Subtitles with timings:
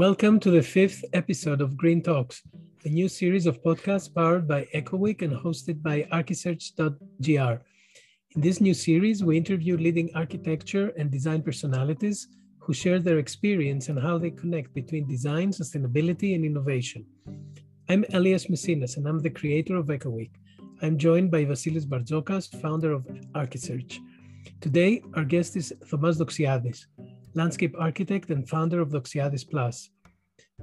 [0.00, 2.40] Welcome to the fifth episode of Green Talks,
[2.86, 7.62] a new series of podcasts powered by EcoWeek and hosted by Archisearch.gr.
[8.34, 12.28] In this new series, we interview leading architecture and design personalities
[12.60, 17.04] who share their experience and how they connect between design, sustainability, and innovation.
[17.90, 20.30] I'm Elias Messinas, and I'm the creator of EcoWeek.
[20.80, 23.98] I'm joined by Vasilis Barzokas, founder of Archisearch.
[24.62, 26.86] Today, our guest is Thomas Doxiadis,
[27.34, 29.90] landscape architect and founder of Doxiadis Plus.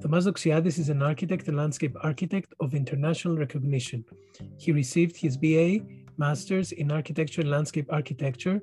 [0.01, 4.03] Thomas Doxiadis is an architect and landscape architect of international recognition.
[4.57, 5.79] He received his BA,
[6.17, 8.61] Masters in Architecture and Landscape Architecture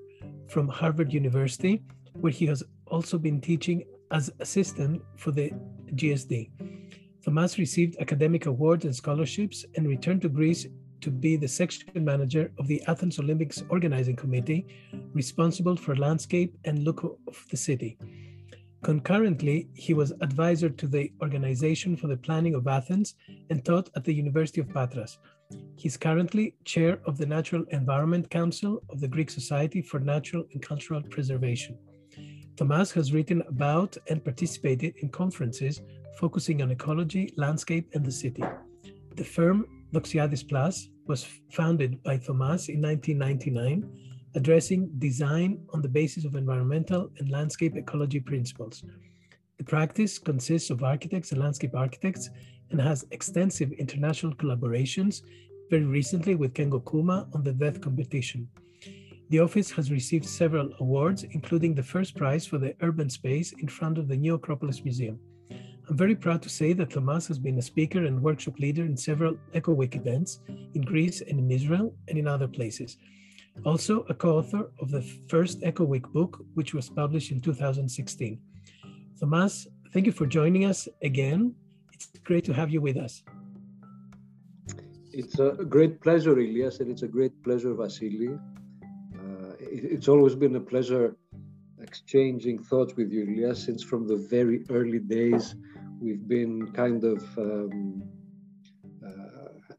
[0.48, 1.82] from Harvard University,
[2.12, 5.50] where he has also been teaching as assistant for the
[5.94, 6.50] GSD.
[7.24, 10.66] Thomas received academic awards and scholarships and returned to Greece
[11.00, 14.66] to be the section manager of the Athens Olympics Organizing Committee,
[15.14, 17.96] responsible for landscape and look of the city.
[18.82, 23.14] Concurrently, he was advisor to the Organization for the Planning of Athens
[23.48, 25.18] and taught at the University of Patras.
[25.76, 30.60] He's currently chair of the Natural Environment Council of the Greek Society for Natural and
[30.60, 31.78] Cultural Preservation.
[32.56, 35.80] Thomas has written about and participated in conferences
[36.18, 38.44] focusing on ecology, landscape, and the city.
[39.16, 46.24] The firm Doxiadis Plus was founded by Thomas in 1999, addressing design on the basis
[46.24, 48.82] of environmental and landscape ecology principles.
[49.58, 52.30] The practice consists of architects and landscape architects
[52.70, 55.22] and has extensive international collaborations,
[55.70, 58.48] very recently with Kengo Kuma on the Death competition.
[59.30, 63.68] The office has received several awards, including the first prize for the urban space in
[63.68, 65.18] front of the New Acropolis Museum.
[65.88, 68.96] I'm very proud to say that Thomas has been a speaker and workshop leader in
[68.96, 70.40] several EcoWeek events
[70.74, 72.96] in Greece and in Israel and in other places.
[73.64, 78.40] Also, a co author of the first EcoWeek book, which was published in 2016.
[79.18, 81.54] Thomas, thank you for joining us again.
[81.92, 83.22] It's great to have you with us.
[85.12, 88.36] It's a great pleasure, Elias, and it's a great pleasure, Vasily.
[89.14, 91.16] Uh, it's always been a pleasure
[91.80, 95.54] exchanging thoughts with you, Elias, since from the very early days
[96.00, 98.02] we've been kind of um,
[99.06, 99.72] uh,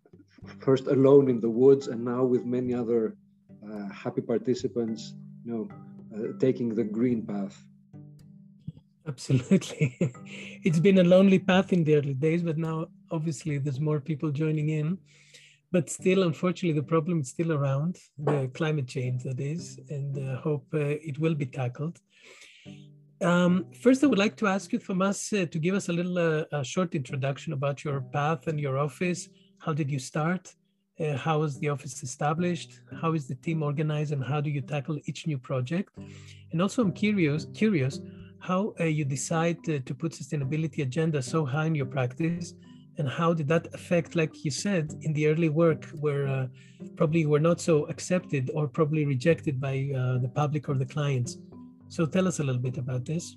[0.59, 3.15] first alone in the woods and now with many other
[3.93, 5.69] happy participants, you know,
[6.15, 7.55] uh, taking the green path.
[9.07, 9.97] Absolutely.
[10.63, 14.31] it's been a lonely path in the early days, but now obviously there's more people
[14.31, 14.97] joining in.
[15.71, 20.37] But still, unfortunately, the problem is still around the climate change, that is, and uh,
[20.37, 21.99] hope uh, it will be tackled.
[23.21, 26.17] Um, first, I would like to ask you, Thomas, uh, to give us a little
[26.17, 29.27] uh, a short introduction about your path and your office.
[29.59, 30.53] How did you start?
[30.97, 32.79] Uh, how was the office established?
[33.01, 35.89] How is the team organized, and how do you tackle each new project?
[36.51, 37.99] And also, I'm curious, curious
[38.39, 42.53] how uh, you decide to put sustainability agenda so high in your practice,
[42.97, 46.47] and how did that affect, like you said, in the early work, where uh,
[46.95, 51.37] probably were not so accepted or probably rejected by uh, the public or the clients.
[51.89, 53.35] So tell us a little bit about this.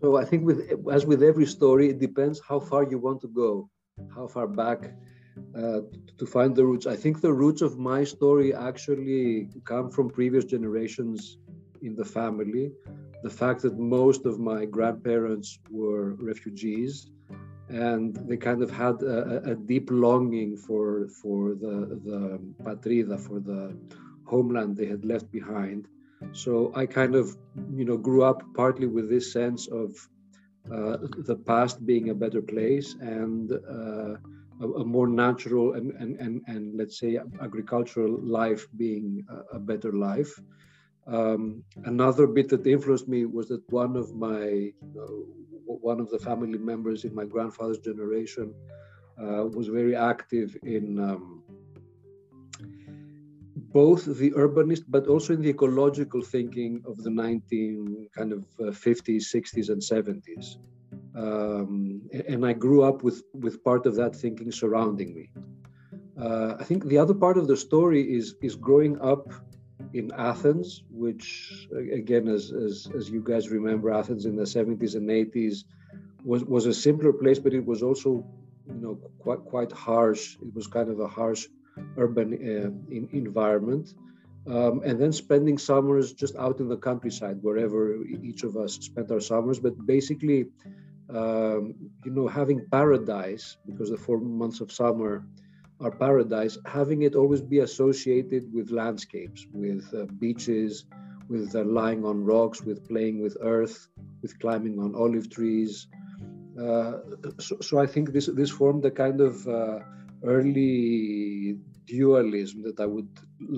[0.00, 3.28] So I think with as with every story, it depends how far you want to
[3.28, 3.68] go,
[4.14, 4.94] how far back
[5.56, 5.80] uh,
[6.18, 6.86] to find the roots.
[6.86, 11.38] I think the roots of my story actually come from previous generations
[11.82, 12.72] in the family.
[13.22, 17.10] The fact that most of my grandparents were refugees,
[17.68, 21.76] and they kind of had a, a deep longing for for the
[22.08, 22.20] the
[22.64, 23.76] patrida, for the
[24.24, 25.86] homeland they had left behind
[26.32, 27.36] so I kind of,
[27.74, 29.90] you know, grew up partly with this sense of
[30.72, 34.14] uh, the past being a better place and uh,
[34.60, 39.58] a, a, more natural and, and, and, and, let's say agricultural life being a, a
[39.58, 40.40] better life.
[41.06, 45.26] Um, another bit that influenced me was that one of my, know,
[45.64, 48.54] one of the family members in my grandfather's generation
[49.20, 51.42] uh, was very active in um,
[53.72, 58.64] both the urbanist but also in the ecological thinking of the 19 kind of uh,
[58.64, 60.56] 50s 60s and 70s
[61.16, 65.30] um, and i grew up with with part of that thinking surrounding me
[66.20, 69.32] uh, i think the other part of the story is is growing up
[69.94, 75.08] in athens which again as, as as you guys remember athens in the 70s and
[75.08, 75.64] 80s
[76.24, 78.24] was was a simpler place but it was also
[78.66, 81.46] you know quite quite harsh it was kind of a harsh
[81.96, 83.94] urban uh, in environment.
[84.46, 89.10] Um, and then spending summers just out in the countryside, wherever each of us spent
[89.12, 89.60] our summers.
[89.60, 90.46] But basically,
[91.14, 91.74] um,
[92.04, 95.24] you know, having paradise, because the four months of summer
[95.80, 100.84] are paradise, having it always be associated with landscapes, with uh, beaches,
[101.28, 103.88] with uh, lying on rocks, with playing with earth,
[104.22, 105.88] with climbing on olive trees,
[106.52, 107.00] Uh,
[107.40, 109.78] so, so, I think this this formed a kind of uh,
[110.22, 111.56] early
[111.88, 113.08] dualism that I would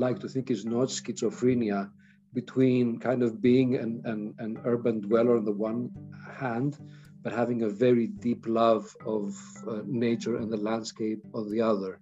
[0.04, 1.90] like to think is not schizophrenia
[2.32, 5.90] between kind of being an, an, an urban dweller on the one
[6.30, 6.78] hand,
[7.24, 9.34] but having a very deep love of
[9.66, 11.98] uh, nature and the landscape of the other.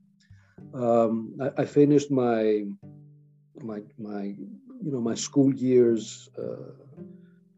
[0.74, 2.64] Um, I, I, finished my
[3.62, 4.22] my my
[4.84, 6.72] you know my school years uh,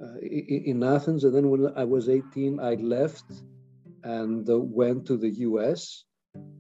[0.05, 3.25] uh, in Athens, and then when I was 18, I left
[4.03, 6.05] and uh, went to the U.S.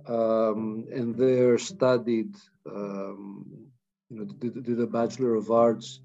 [0.06, 2.34] Um, and there studied,
[2.70, 3.44] um,
[4.08, 6.00] you know, did, did, a Bachelor of Arts,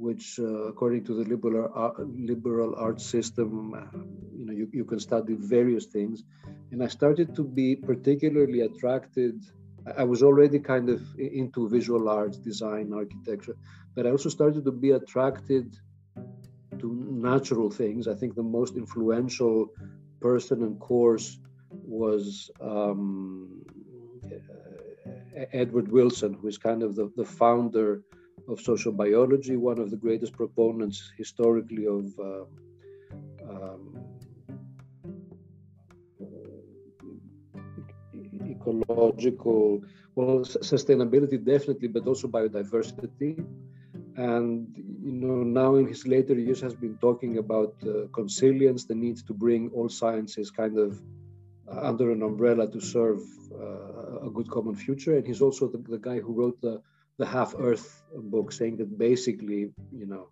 [0.00, 1.92] which, uh, according to the liberal uh,
[2.32, 3.98] liberal arts system, uh,
[4.38, 6.24] you know, you, you can study various things.
[6.70, 9.34] And I started to be particularly attracted.
[10.02, 13.56] I was already kind of into visual arts, design, architecture,
[13.94, 15.76] but I also started to be attracted
[16.78, 16.88] to
[17.30, 18.08] natural things.
[18.08, 19.68] I think the most influential
[20.20, 21.38] person and course
[21.70, 23.62] was um,
[25.52, 28.02] Edward Wilson, who is kind of the, the founder
[28.50, 32.44] of sociobiology, one of the greatest proponents historically of uh,
[33.48, 33.82] um,
[38.54, 39.82] ecological,
[40.14, 43.44] well, sustainability definitely, but also biodiversity.
[44.16, 48.94] And you know, now in his later years has been talking about uh, consilience, the
[48.94, 51.00] need to bring all sciences kind of
[51.70, 53.20] uh, under an umbrella to serve
[53.52, 55.16] uh, a good common future.
[55.16, 56.82] And he's also the, the guy who wrote the
[57.20, 58.02] the Half Earth
[58.34, 59.60] book, saying that basically,
[60.00, 60.24] you know,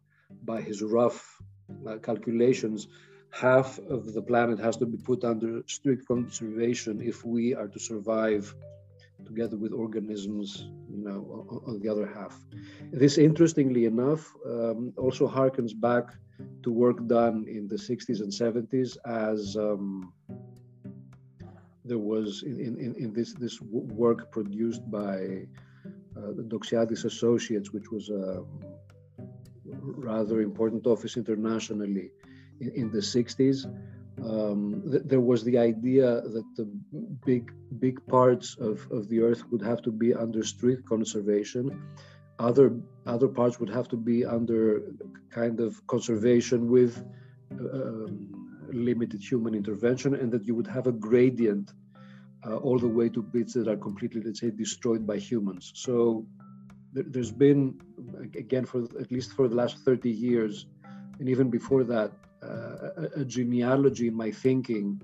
[0.50, 1.20] by his rough
[1.86, 2.88] uh, calculations,
[3.30, 7.78] half of the planet has to be put under strict conservation if we are to
[7.78, 8.54] survive
[9.26, 10.48] together with organisms,
[10.90, 11.20] you know,
[11.50, 12.34] on, on the other half.
[12.90, 16.06] This, interestingly enough, um, also harkens back
[16.62, 20.10] to work done in the 60s and 70s as um,
[21.84, 25.46] there was in, in, in this, this work produced by
[26.18, 28.44] uh, the Doxiadis Associates, which was a
[29.64, 32.10] rather important office internationally
[32.60, 33.66] in, in the 60s
[34.24, 36.64] um, th- there was the idea that the
[37.24, 41.80] big big parts of, of the earth would have to be under strict conservation.
[42.38, 42.76] Other
[43.06, 44.82] other parts would have to be under
[45.30, 47.04] kind of conservation with
[47.52, 48.28] um,
[48.72, 51.72] limited human intervention and that you would have a gradient
[52.46, 55.72] uh, all the way to bits that are completely let's say destroyed by humans.
[55.74, 56.26] So
[56.92, 57.78] there's been
[58.36, 60.66] again for at least for the last 30 years
[61.18, 62.12] and even before that
[62.42, 65.00] uh, a, genealogy in my thinking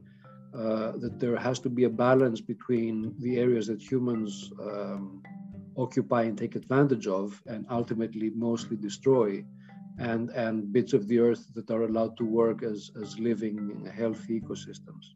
[0.54, 5.22] uh, that there has to be a balance between the areas that humans um,
[5.76, 9.44] occupy and take advantage of and ultimately mostly destroy
[9.98, 13.56] and and bits of the earth that are allowed to work as as living
[13.96, 15.06] healthy ecosystems.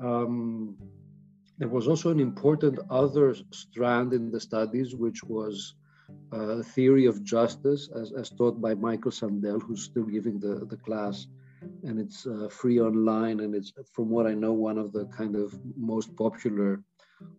[0.00, 0.76] Um,
[1.60, 5.74] there was also an important other strand in the studies which was
[6.32, 10.78] uh, theory of justice as, as taught by michael sandel who's still giving the, the
[10.78, 11.26] class.
[11.84, 15.36] And it's uh, free online and it's from what i know one of the kind
[15.36, 16.82] of most popular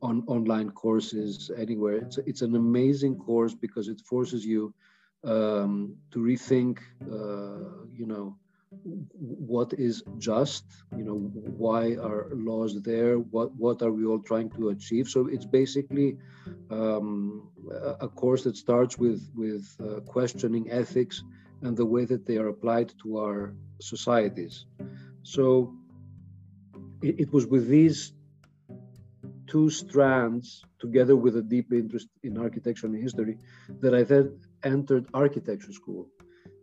[0.04, 1.98] on online courses anywhere.
[2.06, 4.74] It's, it's an amazing course because it forces you
[5.24, 8.38] um, to rethink uh, you know
[8.84, 10.64] what is just
[10.98, 11.18] you know
[11.64, 16.18] why are laws there what what are we all trying to achieve so it's basically
[16.70, 17.50] um,
[18.00, 21.24] a course that starts with with uh, questioning ethics
[21.62, 24.66] and the way that they are applied to our societies.
[25.24, 25.74] So
[27.02, 28.14] it, it was with these
[29.48, 33.38] two strands, together with a deep interest in architecture and history,
[33.82, 36.08] that I then entered architecture school.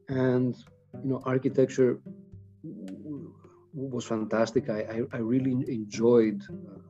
[0.09, 0.57] And
[0.95, 2.01] you know, architecture
[3.73, 4.69] was fantastic.
[4.69, 6.81] I, I, I really enjoyed, uh,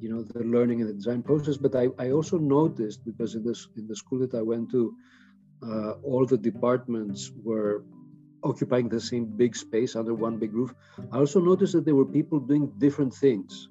[0.00, 1.56] you know, the learning and the design process.
[1.56, 4.94] But I, I also noticed because in this in the school that I went to,
[5.62, 7.84] uh, all the departments were
[8.42, 10.74] occupying the same big space under one big roof.
[11.12, 13.68] I also noticed that there were people doing different things.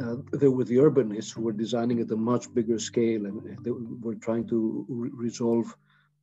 [0.00, 3.70] Uh, there were the urbanists who were designing at a much bigger scale and they
[3.70, 5.76] were trying to re resolve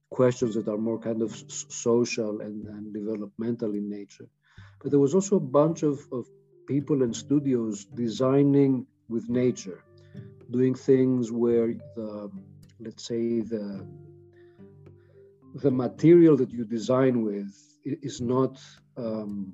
[0.09, 4.27] questions that are more kind of social and, and, developmental in nature.
[4.81, 6.25] But there was also a bunch of, of
[6.67, 9.83] people and studios designing with nature,
[10.49, 12.31] doing things where the,
[12.79, 13.85] let's say, the
[15.55, 17.51] the material that you design with
[17.83, 18.59] is not
[18.97, 19.51] um,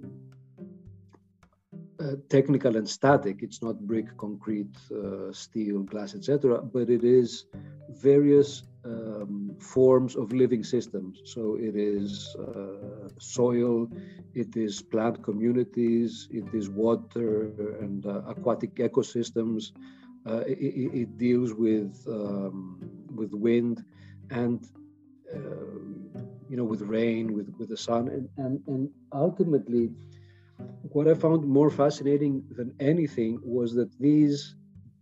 [2.00, 3.38] uh, technical and static.
[3.42, 6.62] It's not brick, concrete, uh, steel, glass, etc.
[6.62, 7.46] But it is
[7.90, 11.22] various um, forms of living systems.
[11.26, 13.90] So it is uh, soil,
[14.34, 17.52] it is plant communities, it is water
[17.82, 19.72] and uh, aquatic ecosystems.
[20.28, 20.58] Uh, it,
[21.02, 22.80] it, deals with um,
[23.14, 23.86] with wind
[24.32, 24.68] and
[25.32, 25.40] uh,
[26.50, 29.92] you know with rain, with with the sun, and and, and ultimately,
[30.82, 34.56] what I found more fascinating than anything was that these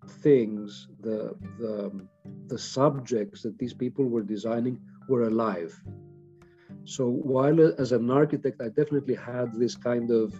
[0.09, 2.07] things, the the
[2.47, 5.73] the subjects that these people were designing were alive.
[6.85, 10.33] So while as an architect, I definitely had this kind of,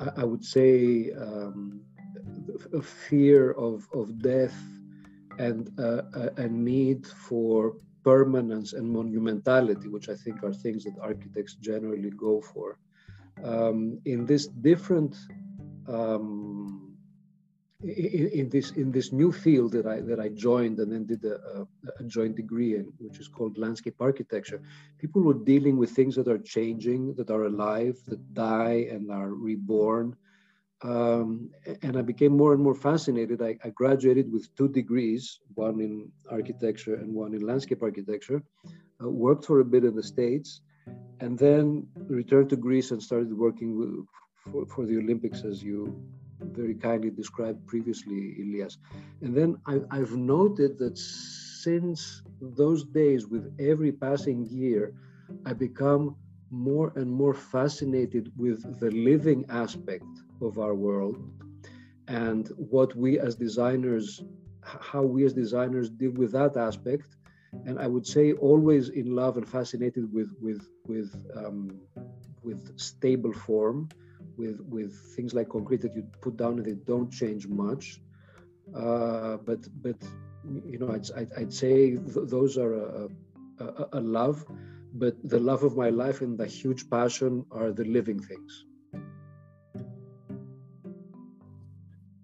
[0.00, 1.80] I, I would say, um,
[2.72, 4.56] a fear of, of death
[5.38, 11.54] and a, a, need for permanence and monumentality, which I think are things that architects
[11.54, 12.78] generally go for.
[13.42, 15.16] Um, in this different
[15.88, 16.93] um,
[17.84, 21.24] in, in, this in this new field that I that I joined and then did
[21.24, 21.66] a,
[22.00, 24.62] a, joint degree in, which is called landscape architecture.
[24.98, 29.30] People were dealing with things that are changing, that are alive, that die and are
[29.34, 30.16] reborn.
[30.82, 31.50] Um,
[31.82, 33.40] and I became more and more fascinated.
[33.40, 38.42] I, I, graduated with two degrees, one in architecture and one in landscape architecture.
[39.02, 40.60] Uh, worked for a bit in the States,
[41.20, 44.06] and then returned to Greece and started working with,
[44.52, 46.04] for, for the Olympics, as you
[46.40, 48.78] very kindly described previously, Ilias.
[49.22, 54.92] And then I, I've noted that since those days, with every passing year,
[55.46, 56.16] I become
[56.50, 60.06] more and more fascinated with the living aspect
[60.40, 61.16] of our world
[62.08, 64.22] and what we as designers,
[64.62, 67.16] how we as designers deal with that aspect.
[67.64, 71.80] And I would say always in love and fascinated with with with um,
[72.42, 73.88] with stable form
[74.36, 78.00] with with things like concrete that you put down and they don't change much.
[78.74, 79.96] Uh, but but
[80.70, 83.08] you know, I'd I'd, I'd say th- those are a,
[83.60, 84.44] a, a love,
[84.94, 88.64] but the love of my life and the huge passion are the living things.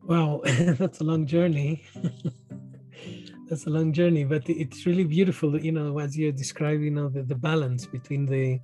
[0.02, 1.84] Wow, that's a long journey.
[3.48, 5.58] that's a long journey, but it's really beautiful.
[5.60, 8.60] You know, as you're describing, you know, the, the balance between the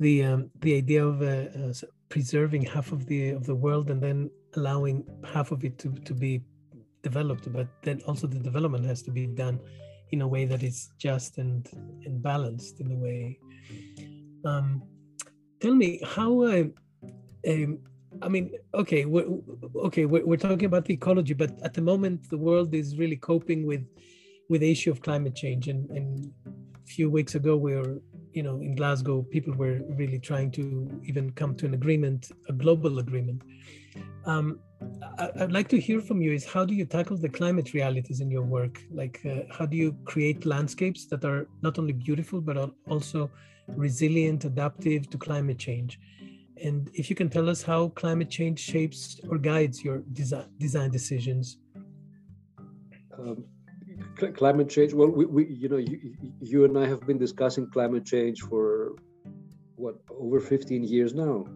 [0.00, 1.72] the um, the idea of uh,
[2.12, 4.18] preserving half of the of the world and then
[4.56, 4.96] allowing
[5.34, 6.32] half of it to to be
[7.02, 9.58] developed but then also the development has to be done
[10.10, 11.70] in a way that is just and
[12.04, 13.38] and balanced in a way
[14.44, 14.82] um
[15.62, 16.64] tell me how uh,
[17.50, 17.78] um,
[18.20, 19.26] I mean, okay, we're,
[19.88, 23.16] okay, we're, we're talking about the ecology, but at the moment, the world is really
[23.16, 23.84] coping with
[24.50, 25.68] with the issue of climate change.
[25.68, 27.94] And, and a few weeks ago, we were
[28.32, 32.52] you know, in Glasgow, people were really trying to even come to an agreement, a
[32.52, 33.42] global agreement.
[34.24, 34.60] Um,
[35.18, 38.20] I, would like to hear from you is how do you tackle the climate realities
[38.20, 38.80] in your work?
[38.90, 43.30] Like, uh, how do you create landscapes that are not only beautiful, but are also
[43.68, 46.00] resilient, adaptive to climate change?
[46.62, 50.90] And if you can tell us how climate change shapes or guides your design, design
[50.90, 51.58] decisions.
[53.18, 53.44] Um,
[54.34, 54.92] climate change.
[54.92, 58.96] Well, we, we you know, you, you and I have been discussing climate change for
[59.76, 61.46] what over 15 years now.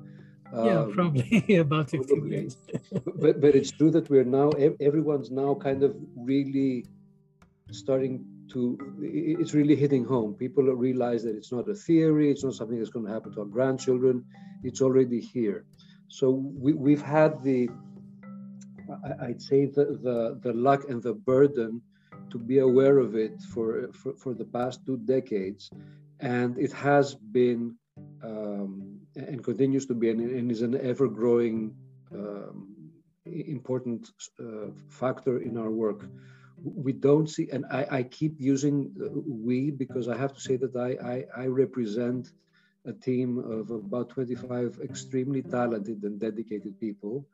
[0.52, 2.56] Yeah, um, probably about 15 years.
[3.16, 4.50] but but it's true that we're now
[4.80, 6.86] everyone's now kind of really
[7.72, 12.54] starting to it's really hitting home people realize that it's not a theory it's not
[12.54, 14.24] something that's going to happen to our grandchildren
[14.62, 15.64] it's already here
[16.08, 17.68] so we, we've had the
[19.20, 21.82] i'd say the, the the luck and the burden
[22.30, 25.70] to be aware of it for, for, for the past two decades.
[26.20, 27.76] And it has been
[28.22, 31.74] um, and continues to be and, and is an ever growing
[32.12, 32.76] um,
[33.24, 36.08] important uh, factor in our work.
[36.62, 38.92] We don't see, and I, I keep using
[39.26, 42.32] we because I have to say that I, I, I represent
[42.86, 47.26] a team of about 25 extremely talented and dedicated people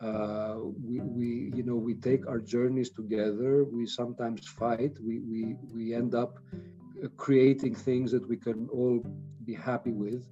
[0.00, 3.64] uh, we, we, you know, we take our journeys together.
[3.64, 4.92] We sometimes fight.
[5.00, 6.38] We, we, we end up
[7.02, 9.04] uh, creating things that we can all
[9.44, 10.26] be happy with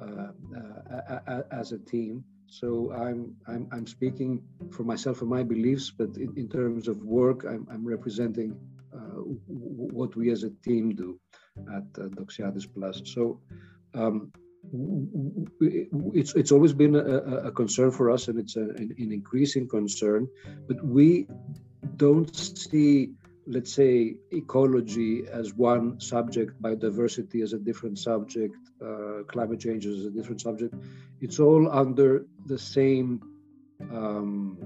[0.00, 0.28] uh,
[1.28, 2.24] uh, as a team.
[2.46, 7.02] So I'm, I'm, I'm speaking for myself and my beliefs, but in, in terms of
[7.02, 8.56] work, I'm, I'm representing
[8.94, 11.18] uh, what we as a team do
[11.74, 13.02] at uh, Doxiadis Plus.
[13.04, 13.40] So
[13.94, 14.32] um,
[14.72, 19.68] it's it's always been a, a, concern for us, and it's a, an, an, increasing
[19.68, 20.28] concern.
[20.66, 21.26] But we
[21.96, 23.12] don't see,
[23.46, 30.04] let's say, ecology as one subject, biodiversity as a different subject, uh, climate change as
[30.06, 30.74] a different subject.
[31.20, 33.20] It's all under the same
[33.90, 34.58] um,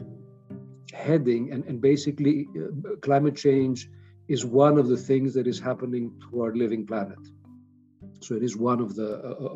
[0.93, 3.91] heading, and, and basically, uh, climate change
[4.29, 7.19] is one of the things that is happening to our living planet.
[8.21, 9.11] So it is one of the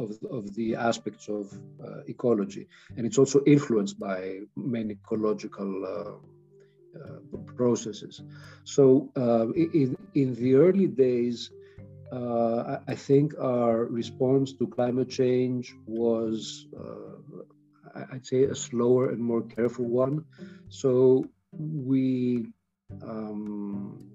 [0.04, 1.52] of, of the aspects of
[1.84, 8.22] uh, ecology, and it's also influenced by many ecological uh, uh, processes.
[8.64, 11.50] So uh, in in the early days,
[12.12, 19.20] uh, I think our response to climate change was, uh, I'd say, a slower and
[19.20, 20.24] more careful one.
[20.68, 22.52] So we
[23.02, 24.11] um,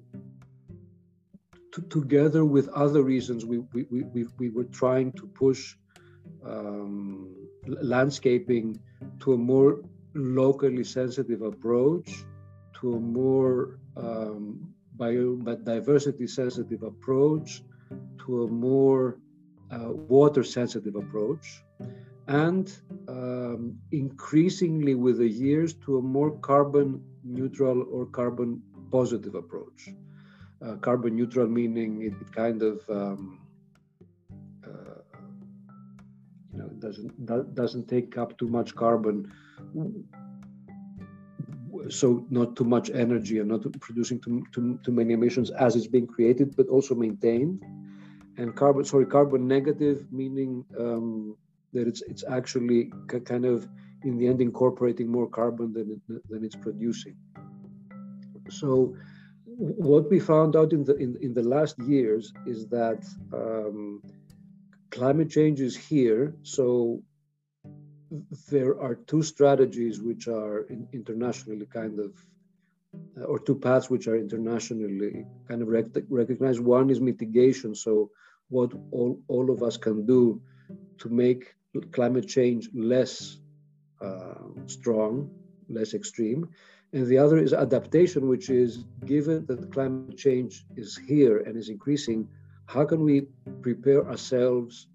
[1.90, 5.76] together with other reasons, we, we, we, we were trying to push
[6.46, 8.80] um, landscaping
[9.20, 9.82] to a more
[10.14, 12.26] locally sensitive approach,
[12.80, 17.62] to a more um, biodiversity sensitive approach,
[18.26, 19.20] to a more
[19.72, 21.64] uh, water sensitive approach,
[22.28, 29.90] and um, increasingly with the years to a more carbon neutral or carbon positive approach
[30.66, 33.40] uh, carbon neutral meaning it, it kind of um,
[34.66, 35.02] uh,
[36.52, 39.32] you know doesn't doesn't take up too much carbon.
[41.90, 45.88] So not too much energy and not producing too, too, too many emissions as it's
[45.88, 47.64] being created but also maintained.
[48.38, 51.38] And carbon sorry carbon negative meaning um,
[51.74, 52.92] that it's it's actually
[53.26, 53.68] kind of
[54.04, 57.16] in the end incorporating more carbon than it, than it's producing.
[58.50, 58.96] So
[59.58, 64.02] what we found out in the in, in the last years is that um,
[64.92, 66.36] climate change is here.
[66.44, 67.02] So
[68.50, 72.14] there are two strategies which are internationally kind of,
[73.20, 76.60] uh, or two paths which are internationally kind of rec- recognized.
[76.60, 77.74] One is mitigation.
[77.74, 78.12] So
[78.50, 80.42] what all, all of us can do
[81.00, 81.56] to make
[81.92, 83.40] climate change less
[84.02, 84.36] uh,
[84.68, 85.32] strong,
[85.68, 86.48] less extreme
[86.94, 91.70] and the other is adaptation, which is given that climate change is here and is
[91.70, 92.28] increasing,
[92.66, 93.28] how can we
[93.62, 94.88] prepare ourselves,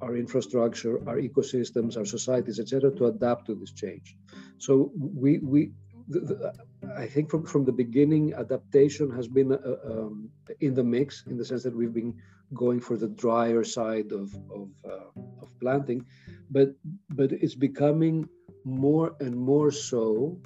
[0.00, 4.16] our infrastructure, our ecosystems, our societies, etc., to adapt to this change?
[4.58, 5.72] So we we
[6.08, 6.52] the, the,
[6.96, 9.58] I think from, from the beginning, adaptation has been uh,
[9.90, 10.28] um,
[10.60, 12.14] in the mix in the sense that we've been
[12.52, 16.06] going for the drier side of of, uh, of planting,
[16.50, 16.74] but
[17.10, 18.28] but it's becoming
[18.64, 20.38] more and more so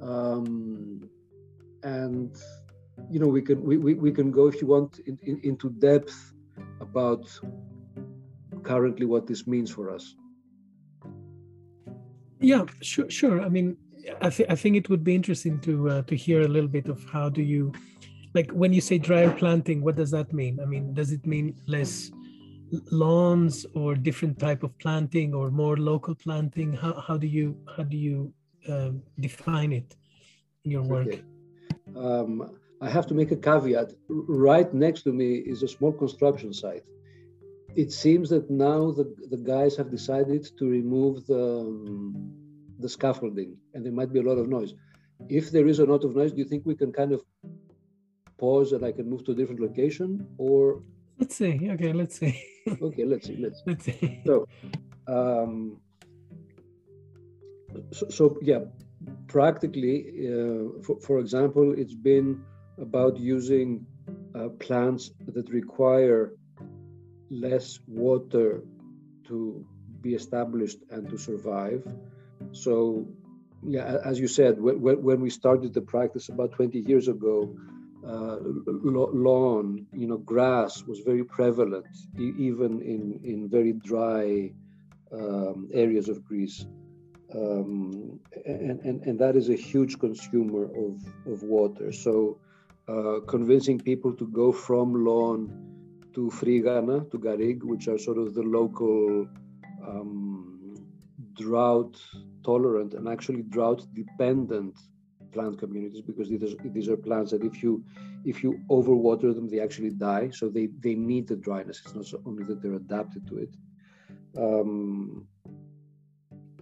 [0.00, 1.08] um,
[1.82, 2.36] and
[3.10, 5.70] you know we can we, we, we can go if you want in, in, into
[5.70, 6.32] depth
[6.80, 7.28] about
[8.62, 10.14] currently what this means for us.
[12.40, 13.40] Yeah sure sure.
[13.40, 13.76] I mean
[14.20, 16.88] i, th- I think it would be interesting to uh, to hear a little bit
[16.88, 17.72] of how do you
[18.34, 20.58] like when you say drier planting what does that mean?
[20.62, 22.10] I mean does it mean less
[22.90, 26.72] lawns or different type of planting or more local planting?
[26.72, 28.32] How, how do you how do you
[28.68, 29.94] um, define it
[30.64, 31.08] in your work?
[31.08, 31.22] Okay.
[31.96, 33.92] Um, I have to make a caveat.
[34.08, 36.84] Right next to me is a small construction site.
[37.74, 42.32] It seems that now the, the guys have decided to remove the, um,
[42.78, 44.74] the scaffolding, and there might be a lot of noise.
[45.28, 47.22] If there is a lot of noise, do you think we can kind of
[48.38, 50.82] pause and I can move to a different location, or?
[51.18, 51.68] Let's see.
[51.70, 52.42] Okay, let's see.
[52.82, 53.36] okay, let's see.
[53.36, 53.62] Let's.
[53.66, 54.20] Let's see.
[54.26, 54.46] So,
[55.06, 55.78] um,
[57.92, 58.60] so, so yeah,
[59.26, 62.44] practically, uh, for, for, example, it's been
[62.80, 63.86] about using
[64.34, 66.32] uh, plants that require
[67.30, 68.62] less water
[69.28, 69.66] to
[70.02, 71.82] be established and to survive.
[72.52, 73.06] So,
[73.66, 77.56] yeah, as you said, when, when we started the practice about 20 years ago,
[78.06, 81.86] uh, lawn, you know, grass was very prevalent,
[82.16, 84.52] even in, in very dry
[85.12, 86.64] um, areas of Greece
[87.34, 91.92] um, and, and, and that is a huge consumer of, of water.
[91.92, 92.38] So
[92.88, 95.66] uh, convincing people to go from lawn
[96.14, 99.26] to phrygana, to garrigue, which are sort of the local
[99.86, 100.76] um,
[101.34, 102.00] drought
[102.44, 104.74] tolerant and actually drought dependent
[105.32, 107.84] plant communities because these are, these are plants that if you
[108.24, 110.30] if you overwater them they actually die.
[110.30, 111.82] So they they need the dryness.
[111.84, 113.52] It's not only that they're adapted to it.
[114.38, 115.26] Um,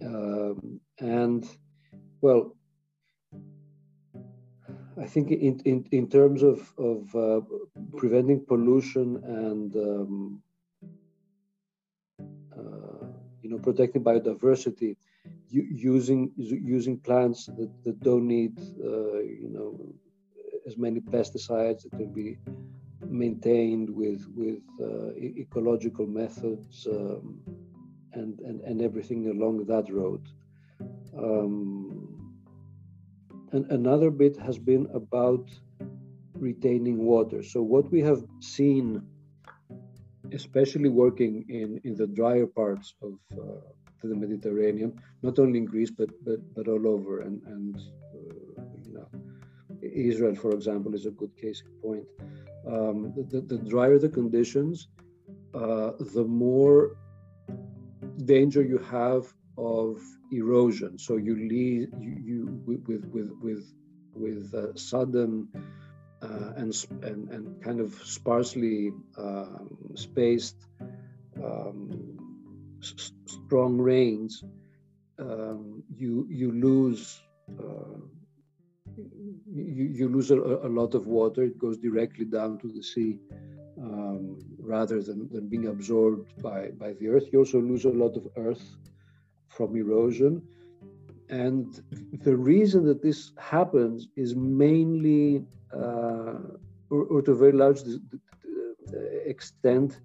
[0.03, 1.47] um, and
[2.21, 2.55] well,
[4.99, 7.41] I think in, in, in terms of, of uh,
[7.97, 10.41] preventing pollution and um,
[12.57, 13.05] uh,
[13.41, 14.95] you know protecting biodiversity,
[15.49, 19.93] using using plants that, that don't need uh, you know
[20.65, 22.37] as many pesticides that can be
[23.07, 26.87] maintained with with uh, ecological methods.
[26.89, 27.41] Um,
[28.15, 30.21] and, and, and everything along that road.
[31.17, 32.15] Um,
[33.51, 35.49] and another bit has been about
[36.33, 37.41] retaining water.
[37.43, 39.01] So what we have seen,
[40.33, 43.61] especially working in, in the drier parts of uh,
[44.03, 47.75] the Mediterranean, not only in Greece but but, but all over, and and
[48.57, 49.07] uh, you know,
[49.81, 52.07] Israel, for example, is a good case in point.
[52.67, 54.87] Um, the, the, drier the conditions,
[55.53, 56.97] uh, the more
[58.25, 60.01] danger you have of
[60.31, 60.97] erosion.
[60.97, 63.73] So you lead you, you with with with
[64.13, 65.47] with uh, sudden
[66.21, 66.73] uh, and,
[67.03, 70.57] and and kind of sparsely um, spaced
[71.43, 72.17] um,
[72.81, 74.43] s- strong rains,
[75.19, 77.21] um, you you lose.
[77.59, 77.99] Uh,
[79.47, 81.43] you, you lose a, a, lot of water.
[81.43, 83.17] It goes directly down to the sea
[83.81, 87.27] um, rather than, than being absorbed by, by the earth.
[87.31, 88.65] You also lose a lot of earth
[89.49, 90.41] from erosion.
[91.29, 91.81] And
[92.21, 96.39] the reason that this happens is mainly, uh,
[96.89, 97.79] or, or, to a very large
[99.25, 99.99] extent,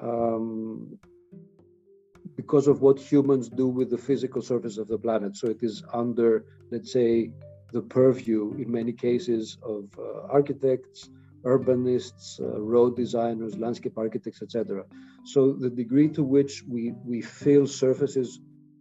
[0.00, 0.98] um,
[2.36, 5.36] because of what humans do with the physical surface of the planet.
[5.36, 7.30] So it is under, let's say,
[7.72, 11.10] the purview in many cases of uh, architects,
[11.44, 14.84] urbanists, uh, road designers, landscape architects, etc.
[15.24, 18.40] So the degree to which we, we fill surfaces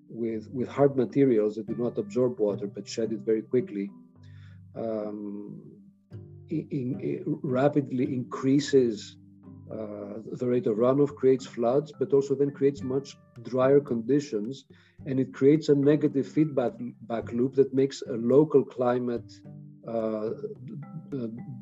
[0.10, 3.90] with, with hard materials that do not absorb water but shed it very quickly
[4.76, 5.62] um,
[6.50, 6.68] in,
[7.00, 9.18] in, rapidly increases
[9.72, 14.66] uh, the rate of runoff, creates floods, but also then creates much drier conditions.
[15.06, 19.34] And it creates a negative feedback back loop that makes a local climate
[19.88, 20.30] uh,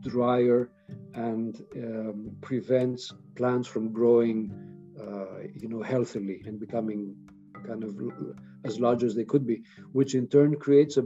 [0.01, 0.69] drier
[1.13, 4.51] and um, prevents plants from growing,
[4.99, 7.15] uh, you know, healthily and becoming
[7.65, 7.99] kind of
[8.63, 11.05] as large as they could be, which in turn creates a,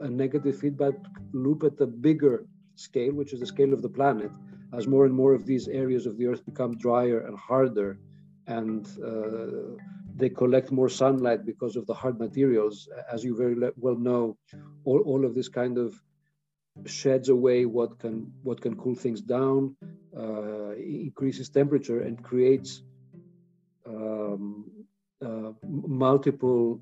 [0.00, 0.94] a negative feedback
[1.32, 4.30] loop at the bigger scale, which is the scale of the planet,
[4.72, 7.98] as more and more of these areas of the earth become drier and harder,
[8.46, 9.76] and uh,
[10.16, 12.88] they collect more sunlight because of the hard materials.
[13.10, 14.36] As you very well know,
[14.84, 16.00] all, all of this kind of
[16.86, 19.76] sheds away what can what can cool things down,
[20.16, 22.82] uh, increases temperature, and creates
[23.86, 24.70] um,
[25.24, 26.80] uh, multiple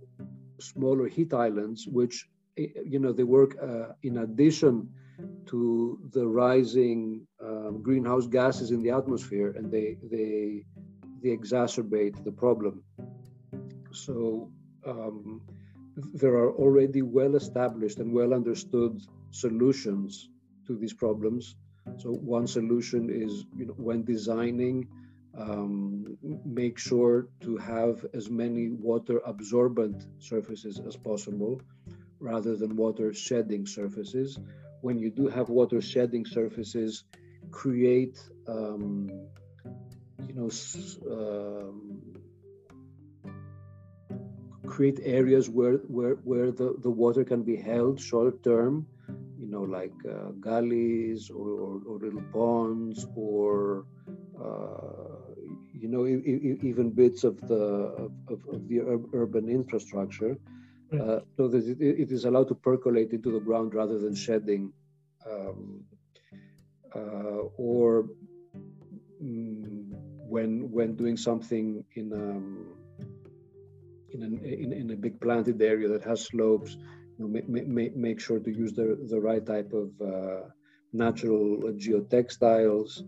[0.59, 4.89] smaller heat islands, which you know they work uh, in addition
[5.47, 10.65] to the rising um, greenhouse gases in the atmosphere, and they they
[11.23, 12.83] they exacerbate the problem.
[13.93, 14.51] So
[14.87, 15.43] um,
[16.15, 19.01] there are already well established and well understood
[19.31, 20.29] solutions
[20.67, 21.57] to these problems.
[21.99, 24.89] So one solution is you know when designing
[25.39, 31.61] um, make sure to have as many water absorbent surfaces as possible
[32.19, 34.39] rather than water shedding surfaces.
[34.83, 37.05] When you do have water shedding surfaces,
[37.51, 39.11] create um,
[40.27, 40.51] you know
[41.11, 42.01] um,
[44.67, 48.87] create areas where where where the, the water can be held short term
[49.51, 53.85] know like uh, gullies or, or, or, little ponds or
[54.43, 55.21] uh,
[55.81, 58.81] you know, even bits of the of, of the
[59.15, 60.37] urban infrastructure,
[60.93, 64.73] uh, so that it, it is allowed to percolate into the ground rather than shedding,
[65.27, 65.83] um,
[66.95, 68.09] uh, or
[69.23, 69.89] mm,
[70.29, 72.67] when when doing something in um,
[74.13, 76.77] in, an, in, in a big planted area that has slopes,
[77.29, 80.49] make, sure to use the the right type of uh,
[80.93, 83.03] natural geotextiles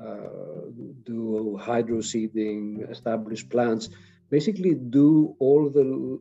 [0.00, 0.70] uh,
[1.04, 3.88] do hydro seeding, establish plants,
[4.30, 6.20] basically do all the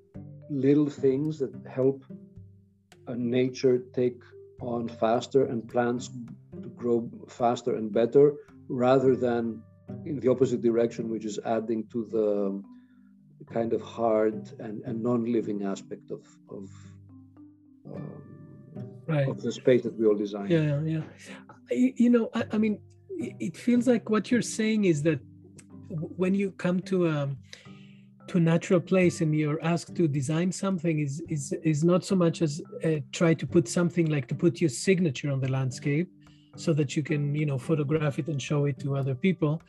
[0.50, 2.04] little things that help
[3.16, 4.22] nature take
[4.62, 6.10] on faster and plants
[6.62, 8.34] to grow faster and better
[8.70, 9.62] rather than
[10.06, 12.64] in the opposite direction, which is adding to the
[13.52, 16.70] kind of hard and, and non-living aspect of of,
[17.86, 18.12] um,
[19.08, 19.28] right.
[19.28, 20.50] of the space that we all design.
[20.50, 21.02] Yeah, yeah.
[21.72, 22.80] You know, I, I mean,
[23.18, 25.20] it feels like what you're saying is that
[25.90, 27.30] when you come to a
[28.28, 32.16] to a natural place and you're asked to design something is is is not so
[32.16, 36.10] much as uh, try to put something like to put your signature on the landscape
[36.56, 39.62] so that you can you know photograph it and show it to other people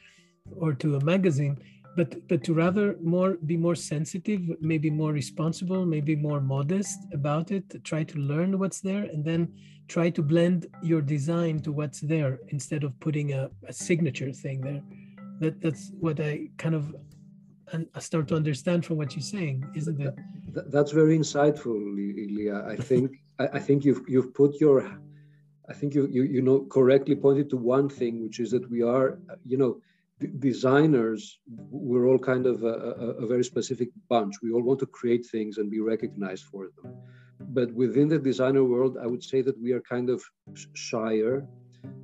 [0.57, 1.57] or to a magazine
[1.97, 7.51] but but to rather more be more sensitive maybe more responsible maybe more modest about
[7.51, 9.53] it try to learn what's there and then
[9.89, 14.61] try to blend your design to what's there instead of putting a, a signature thing
[14.61, 14.83] there
[15.41, 16.95] that that's what i kind of
[17.95, 20.15] I start to understand from what you're saying isn't it
[20.75, 21.79] that's very insightful
[22.25, 22.67] Ilya.
[22.69, 24.77] i think I think you've you've put your
[25.69, 28.83] I think you, you you know correctly pointed to one thing, which is that we
[28.83, 29.81] are, you know,
[30.39, 31.39] designers.
[31.71, 34.35] We're all kind of a, a, a very specific bunch.
[34.43, 36.95] We all want to create things and be recognized for them.
[37.41, 40.23] But within the designer world, I would say that we are kind of
[40.75, 41.47] shyer.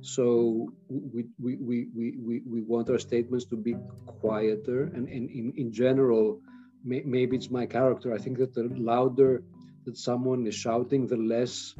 [0.01, 3.75] So we, we, we, we, we, want our statements to be
[4.19, 4.83] quieter.
[4.93, 6.39] And, and in, in general,
[6.83, 8.13] may, maybe it's my character.
[8.13, 9.43] I think that the louder
[9.85, 11.73] that someone is shouting, the less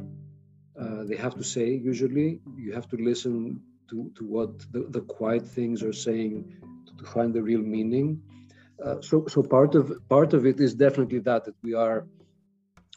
[0.80, 1.68] uh, they have to say.
[1.70, 3.60] Usually, you have to listen
[3.92, 6.34] to, to what the, the quiet things are saying
[6.86, 8.20] to, to find the real meaning.
[8.84, 12.06] Uh, so, so part of part of it is definitely that that we are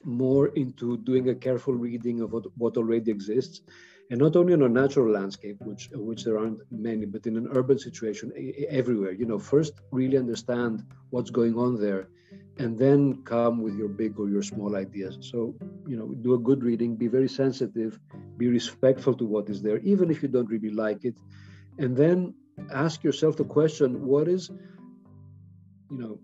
[0.03, 3.61] more into doing a careful reading of what, what already exists,
[4.09, 7.49] and not only in a natural landscape, which which there aren't many, but in an
[7.51, 8.31] urban situation
[8.69, 9.11] everywhere.
[9.11, 12.07] You know, first really understand what's going on there,
[12.57, 15.17] and then come with your big or your small ideas.
[15.21, 15.55] So,
[15.87, 17.99] you know, do a good reading, be very sensitive,
[18.37, 21.15] be respectful to what is there, even if you don't really like it.
[21.77, 22.33] And then
[22.71, 24.49] ask yourself the question what is,
[25.91, 26.19] you know,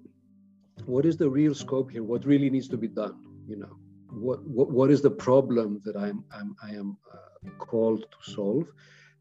[0.86, 2.04] what is the real scope here?
[2.04, 3.16] What really needs to be done?
[3.48, 3.78] You know,
[4.10, 8.68] what what, what is the problem that I'm, I'm I am uh, called to solve,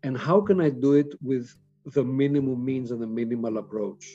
[0.02, 1.52] and how can I do it with
[1.86, 4.06] the minimum means and the minimal approach?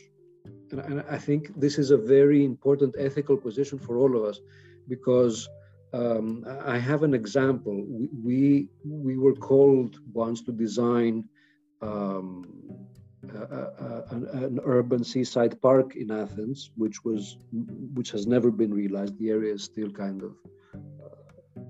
[0.71, 4.39] And, and I think this is a very important ethical position for all of us
[4.87, 5.47] because
[5.93, 7.83] um, I have an example.
[7.87, 11.29] We, we, we were called once to design
[11.81, 12.43] um,
[13.33, 17.37] a, a, an, an, urban seaside park in Athens, which was
[17.93, 19.17] which has never been realized.
[19.19, 20.35] The area is still kind of
[20.73, 21.61] uh,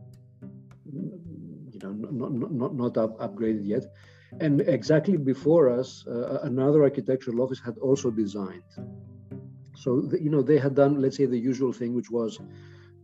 [0.92, 3.86] you know not not not, not up, upgraded yet.
[4.40, 8.64] And exactly before us, uh, another architectural office had also designed.
[9.76, 12.40] So, the, you know, they had done, let's say, the usual thing, which was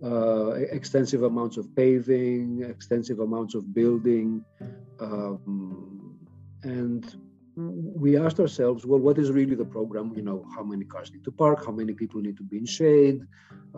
[0.04, 4.44] uh, extensive amounts of paving, extensive amounts of building.
[5.00, 6.18] Um,
[6.64, 7.16] and
[7.56, 10.14] we asked ourselves, well, what is really the program?
[10.16, 12.66] You know, how many cars need to park, how many people need to be in
[12.66, 13.22] shade,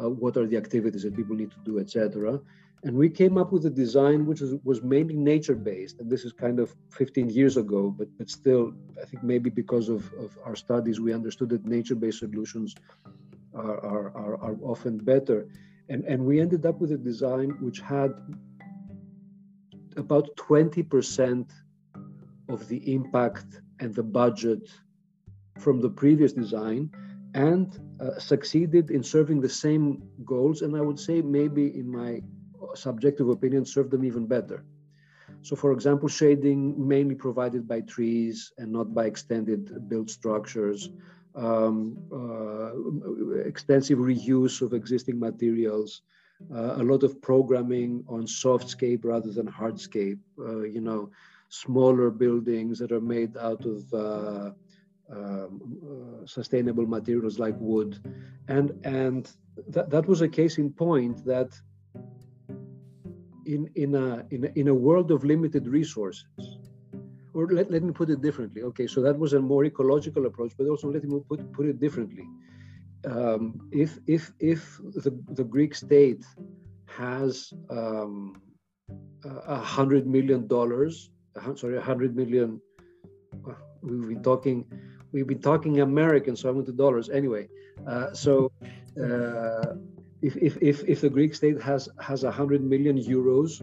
[0.01, 2.39] uh, what are the activities that people need to do, etc.
[2.83, 6.01] And we came up with a design which was, was mainly nature based.
[6.01, 9.87] And this is kind of 15 years ago, but, but still, I think maybe because
[9.87, 12.75] of, of our studies, we understood that nature based solutions
[13.53, 15.47] are, are, are, are often better.
[15.87, 18.11] And, and we ended up with a design which had
[19.95, 21.49] about 20%
[22.49, 24.69] of the impact and the budget
[25.57, 26.91] from the previous design
[27.33, 30.61] and uh, succeeded in serving the same goals.
[30.61, 32.21] And I would say maybe in my
[32.75, 34.63] subjective opinion serve them even better.
[35.41, 40.89] So, for example, shading mainly provided by trees and not by extended built structures,
[41.35, 46.01] um, uh, extensive reuse of existing materials,
[46.53, 51.09] uh, a lot of programming on softscape rather than hardscape, uh, you know,
[51.49, 54.51] smaller buildings that are made out of uh,
[55.11, 57.99] um, uh, sustainable materials like wood.
[58.47, 59.29] And, and
[59.67, 61.51] that, that was a case in point that
[63.45, 66.25] in, in, a, in, a, in a world of limited resources,
[67.33, 68.61] or let, let me put it differently.
[68.63, 71.79] Okay, so that was a more ecological approach, but also let me put, put it
[71.79, 72.27] differently.
[73.05, 76.23] Um, if, if, if the, the Greek state
[76.87, 78.41] has um,
[79.25, 81.09] a hundred million dollars,
[81.55, 82.61] sorry, a hundred million,
[83.81, 84.65] we've been talking,
[85.11, 87.47] we've been talking American, so I went to dollars anyway.
[87.87, 88.51] Uh, so
[89.03, 89.73] uh,
[90.23, 93.59] if, if, if, if the Greek state has has 100 million euros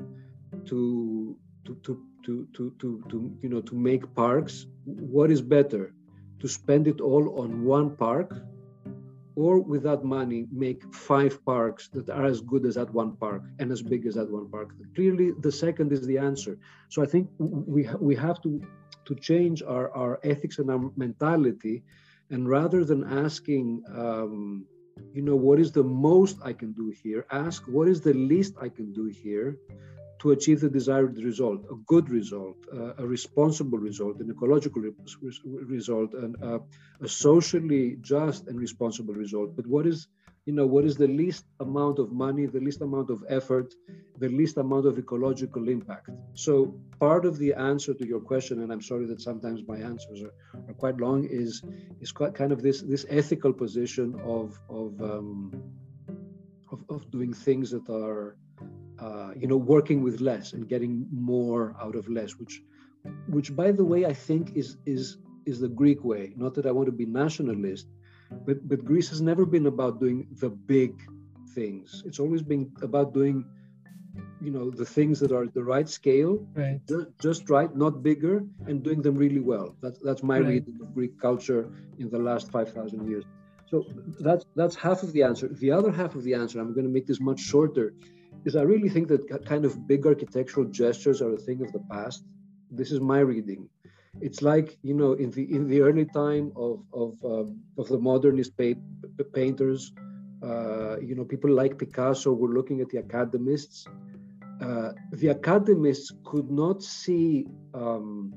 [0.66, 1.92] to to, to
[2.24, 5.94] to to to to you know to make parks, what is better,
[6.40, 8.30] to spend it all on one park,
[9.36, 13.42] or with that money make five parks that are as good as that one park
[13.58, 14.68] and as big as that one park?
[14.94, 16.58] Clearly, the second is the answer.
[16.90, 18.60] So I think we we have to
[19.06, 21.84] to change our our ethics and our mentality,
[22.28, 23.82] and rather than asking.
[23.88, 24.66] Um,
[25.12, 27.26] you know, what is the most I can do here?
[27.30, 29.56] Ask what is the least I can do here
[30.20, 34.92] to achieve the desired result, a good result, uh, a responsible result, an ecological re
[35.44, 36.58] result, and uh,
[37.00, 39.56] a socially just and responsible result.
[39.56, 40.08] But what is
[40.50, 43.68] you know, what is the least amount of money, the least amount of effort,
[44.18, 46.10] the least amount of ecological impact.
[46.34, 50.18] So part of the answer to your question, and I'm sorry that sometimes my answers
[50.26, 50.34] are,
[50.68, 51.62] are quite long, is
[52.04, 54.08] is quite kind of this this ethical position
[54.38, 55.32] of of um,
[56.72, 58.36] of, of doing things that are
[59.04, 62.54] uh, you know working with less and getting more out of less, which
[63.36, 65.04] which by the way I think is is
[65.46, 66.24] is the Greek way.
[66.44, 67.86] Not that I want to be nationalist,
[68.46, 71.00] but, but Greece has never been about doing the big
[71.54, 72.02] things.
[72.06, 73.44] It's always been about doing
[74.40, 76.80] you know the things that are the right scale right.
[77.20, 79.76] just, right not bigger and doing them really well.
[79.82, 80.48] That's that's my right.
[80.48, 83.24] reading of greek culture in the last 5000 years.
[83.70, 83.84] So
[84.20, 85.48] that's that's half of the answer.
[85.48, 87.94] The other half of the answer i'm going to make this much shorter
[88.44, 91.82] is i really think that kind of big architectural gestures are a thing of the
[91.90, 92.24] past.
[92.70, 93.68] This is my reading
[94.20, 97.98] it's like you know in the in the early time of of um, of the
[97.98, 98.80] modernist pa-
[99.32, 99.92] painters
[100.42, 103.86] uh, you know people like picasso were looking at the academists
[104.60, 108.32] uh, the academists could not see um,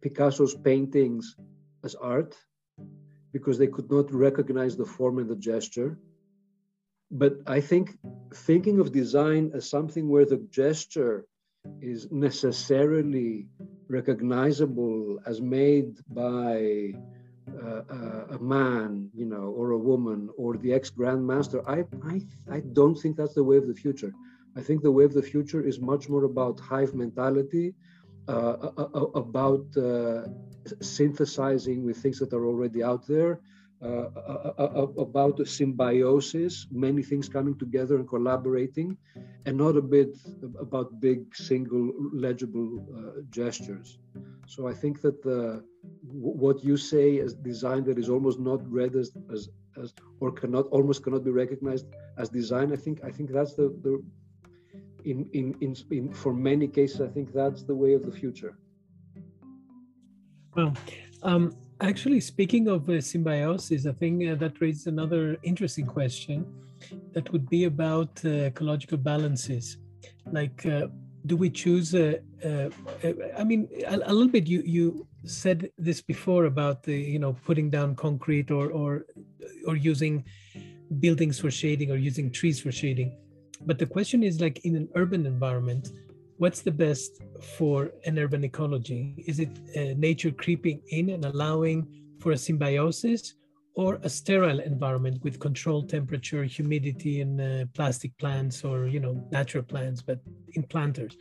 [0.00, 1.36] Picasso's paintings
[1.82, 2.34] as art
[3.32, 5.98] because they could not recognize the form and the gesture.
[7.10, 7.96] But I think
[8.34, 11.26] thinking of design as something where the gesture
[11.80, 13.46] is necessarily
[13.88, 16.92] recognizable as made by
[17.62, 22.20] uh, uh a man, you know, or a woman, or the ex-grandmaster, I, I,
[22.56, 24.12] I don't think that's the way of the future.
[24.56, 27.74] I think the way of the future is much more about hive mentality,
[28.28, 28.56] uh
[29.14, 30.22] about uh,
[30.80, 33.40] synthesizing with things that are already out there,
[33.84, 34.08] uh,
[34.58, 38.96] uh, about the symbiosis, many things coming together and collaborating,
[39.46, 40.16] and not a bit
[40.58, 42.70] about big single legible
[43.30, 43.98] gestures.
[44.46, 45.62] So I think that the,
[46.02, 49.48] what you say as design that is almost not read as, as,
[49.82, 51.86] as or cannot almost cannot be recognized
[52.18, 52.72] as design.
[52.72, 54.02] I think I think that's the, the
[55.04, 58.56] in, in, in, in, for many cases, I think that's the way of the future.
[60.56, 60.72] Well,
[61.22, 61.54] um,
[61.88, 66.46] actually, speaking of uh, symbiosis, I think uh, that raises another interesting question
[67.12, 69.78] that would be about uh, ecological balances.
[70.26, 70.88] Like, uh,
[71.26, 71.94] do we choose?
[71.94, 72.68] Uh, uh,
[73.38, 74.46] I mean, a, a, little bit.
[74.46, 79.06] You you said this before about the you know putting down concrete or or
[79.66, 80.24] or using
[81.00, 83.16] buildings for shading or using trees for shading
[83.66, 85.88] but the question is like in an urban environment
[86.38, 87.22] what's the best
[87.56, 91.86] for an urban ecology is it uh, nature creeping in and allowing
[92.20, 93.34] for a symbiosis
[93.76, 99.26] or a sterile environment with controlled temperature humidity and uh, plastic plants or you know
[99.30, 100.20] natural plants but
[100.54, 101.16] in planters?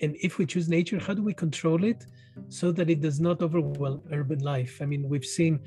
[0.00, 2.06] And if we choose nature how do we control it
[2.48, 4.78] so that it does not overwhelm urban life?
[4.80, 5.60] I mean we've seen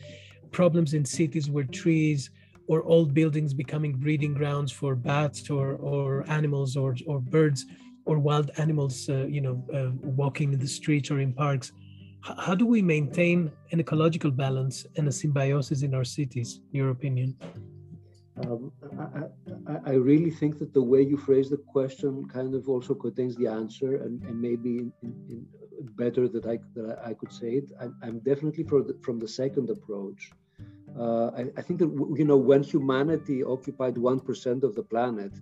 [0.51, 2.31] problems in cities where trees
[2.67, 7.65] or old buildings becoming breeding grounds for bats or, or animals or, or birds
[8.05, 11.71] or wild animals, uh, you know, uh, walking in the streets or in parks.
[12.27, 16.77] H- how do we maintain an ecological balance and a symbiosis in our cities, in
[16.77, 17.35] your opinion?
[18.41, 22.69] Um, I, I, I, really think that the way you phrase the question kind of
[22.69, 25.45] also contains the answer, and, and maybe in, in
[25.97, 27.71] better that I that I could say it.
[27.81, 30.31] I'm, I'm definitely the, from the second approach,
[30.97, 35.33] uh, I, I, think that you know when humanity occupied one percent of the planet,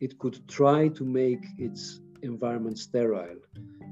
[0.00, 3.40] it could try to make its environment sterile.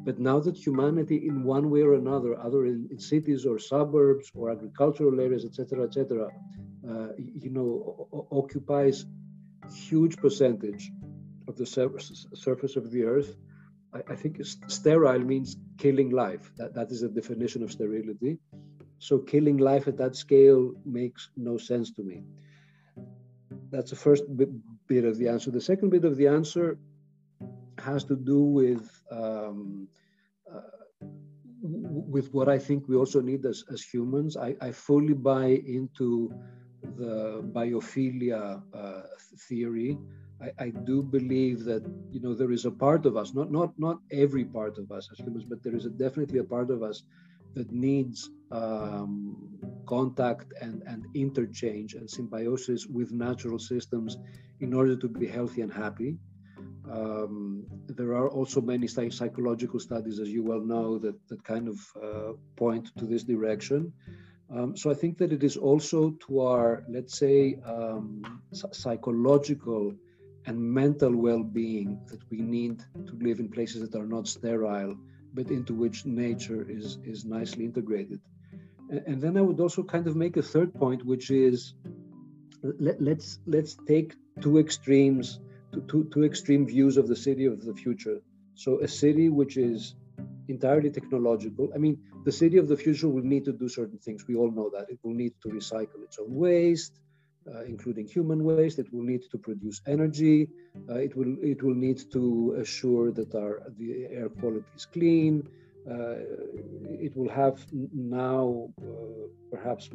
[0.04, 4.30] But now that humanity, in one way or another, either in, in cities or suburbs
[4.34, 6.28] or agricultural areas, etc., etc.,
[6.88, 9.06] uh, you know, occupies
[9.72, 10.92] huge percentage
[11.48, 13.34] of the surface, surface of the earth.
[13.94, 14.38] I, I think
[14.68, 16.52] sterile means killing life.
[16.58, 18.38] That, that is the definition of sterility.
[18.98, 22.22] So killing life at that scale makes no sense to me.
[23.70, 24.24] That's the first
[24.86, 25.50] bit of the answer.
[25.50, 26.78] The second bit of the answer
[27.78, 29.88] has to do with um,
[30.52, 30.60] uh,
[31.62, 34.36] with what I think we also need as, as humans.
[34.36, 36.32] I, I fully buy into
[36.96, 39.02] the biophilia uh,
[39.48, 39.98] theory.
[40.42, 43.72] I, I, do believe that you know there is a part of us, not not
[43.78, 46.82] not every part of us as humans, but there is a, definitely a part of
[46.82, 47.04] us
[47.54, 49.36] that needs um,
[49.86, 54.16] contact and, and interchange and symbiosis with natural systems
[54.60, 56.16] in order to be healthy and happy.
[56.90, 61.78] Um, there are also many psychological studies, as you well know, that, that kind of
[62.02, 63.92] uh, point to this direction.
[64.54, 69.94] Um, so I think that it is also to our, let's say, um, psychological
[70.46, 74.94] and mental well-being that we need to live in places that are not sterile
[75.34, 78.20] but into which nature is, is nicely integrated.
[78.90, 81.74] And, and then I would also kind of make a third point, which is
[82.62, 85.40] let, let's let's take two extremes,
[85.88, 88.20] two, two extreme views of the city of the future.
[88.54, 89.96] So a city which is
[90.48, 91.70] entirely technological.
[91.74, 94.26] I mean, the city of the future will need to do certain things.
[94.28, 94.86] We all know that.
[94.88, 97.00] It will need to recycle its own waste
[97.66, 98.78] including human waste.
[98.78, 100.48] It will need to produce energy.
[100.88, 105.48] Uh, it will it will need to assure that our the air quality is clean.
[105.90, 106.16] Uh,
[107.06, 107.56] it will have
[107.92, 108.68] now
[109.50, 109.90] perhaps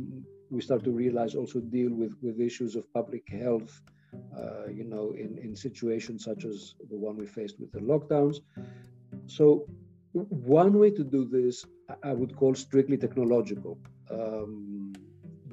[0.52, 3.82] we start to realize also deal with with issues of public health
[4.38, 8.38] uh, you know, in, in situations such as the one we faced with the lockdowns.
[9.28, 9.68] So
[10.14, 11.66] one way to do this,
[12.04, 13.78] I would call strictly technological.
[14.10, 14.94] Um,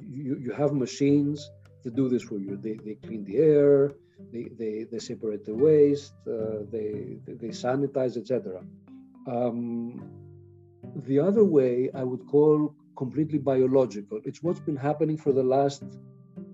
[0.01, 1.49] you, you have machines
[1.89, 2.57] do this for you.
[2.57, 3.93] They, they clean the air,
[4.31, 8.61] they, they, they separate the waste, uh, they, they sanitize, etc.
[9.27, 10.01] Um,
[11.05, 14.19] the other way I would call completely biological.
[14.25, 15.83] It's what's been happening for the last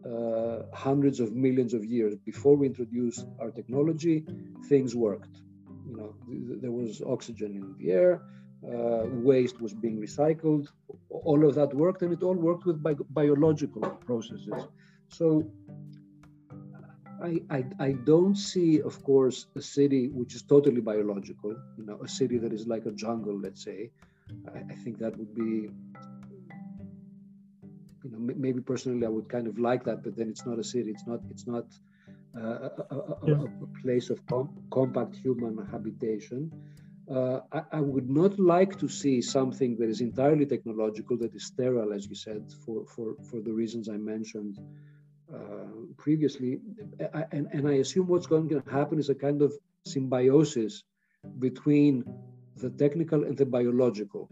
[0.05, 2.15] uh, hundreds of millions of years.
[2.25, 4.25] Before we introduced our technology,
[4.67, 5.41] things worked.
[5.87, 8.21] You know, th- there was oxygen in the air,
[8.67, 10.67] uh, waste was being recycled.
[11.09, 14.67] All of that worked, and it all worked with bi- biological processes.
[15.13, 15.45] So
[17.23, 21.99] I, I, I, don't see, of course, a city which is totally biological, you know,
[22.03, 23.91] a city that is like a jungle, let's say.
[24.53, 25.69] I, I think that would be,
[28.03, 30.63] you know, maybe personally I would kind of like that, but then it's not a
[30.63, 30.89] city.
[30.89, 31.65] It's not, it's not
[32.35, 33.33] uh, a, a, yeah.
[33.35, 36.51] a, place of com compact human habitation.
[37.09, 41.45] Uh, I, I, would not like to see something that is entirely technological, that is
[41.45, 44.57] sterile, as you said, for, for, for the reasons I mentioned
[45.97, 46.59] previously.
[47.31, 49.53] And, and I assume what's going to happen is a kind of
[49.85, 50.83] symbiosis
[51.39, 52.03] between
[52.57, 54.29] the technical and the biological.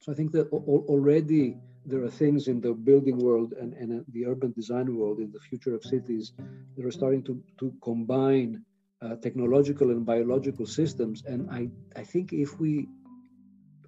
[0.00, 4.26] So I think that already there are things in the building world and, and the
[4.26, 6.32] urban design world in the future of cities
[6.76, 8.64] that are starting to, to combine
[9.00, 11.24] uh, technological and biological systems.
[11.26, 12.88] And I, I think if we,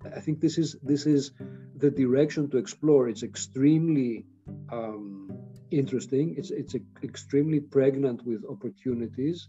[0.04, 1.30] I think this is this is
[1.76, 3.08] the direction to explore.
[3.08, 4.26] It's extremely
[4.70, 5.32] um,
[5.78, 6.34] interesting.
[6.36, 9.48] It's it's extremely pregnant with opportunities,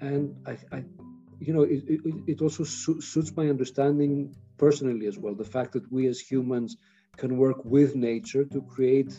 [0.00, 0.84] and I, I
[1.40, 4.12] you know, it, it, it also su suits my understanding
[4.58, 5.34] personally as well.
[5.34, 6.76] The fact that we as humans
[7.16, 9.12] can work with nature to create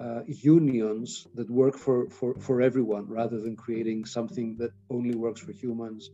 [0.00, 5.40] uh, unions that work for, for, for everyone rather than creating something that only works
[5.40, 6.10] for humans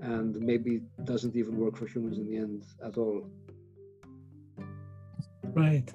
[0.00, 3.30] and maybe doesn't even work for humans in the end at all.
[5.54, 5.88] Right.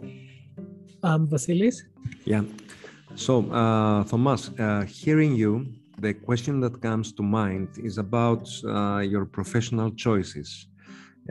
[1.04, 1.78] Um, Vasilis?
[2.26, 2.44] Yeah.
[3.16, 5.66] So, uh, Thomas, uh, hearing you,
[6.00, 10.68] the question that comes to mind is about uh, your professional choices.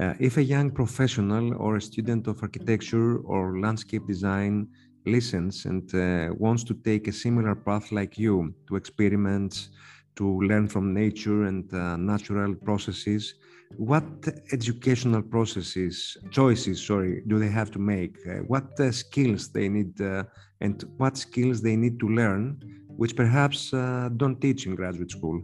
[0.01, 4.67] Uh, if a young professional or a student of architecture or landscape design
[5.07, 9.69] listens and uh, wants to take a similar path like you to experiment,
[10.17, 13.35] to learn from nature and uh, natural processes,
[13.77, 14.05] what
[14.53, 18.17] educational processes, choices, sorry, do they have to make?
[18.27, 20.25] Uh, what uh, skills they need uh,
[20.61, 25.43] and what skills they need to learn, which perhaps uh, don't teach in graduate school?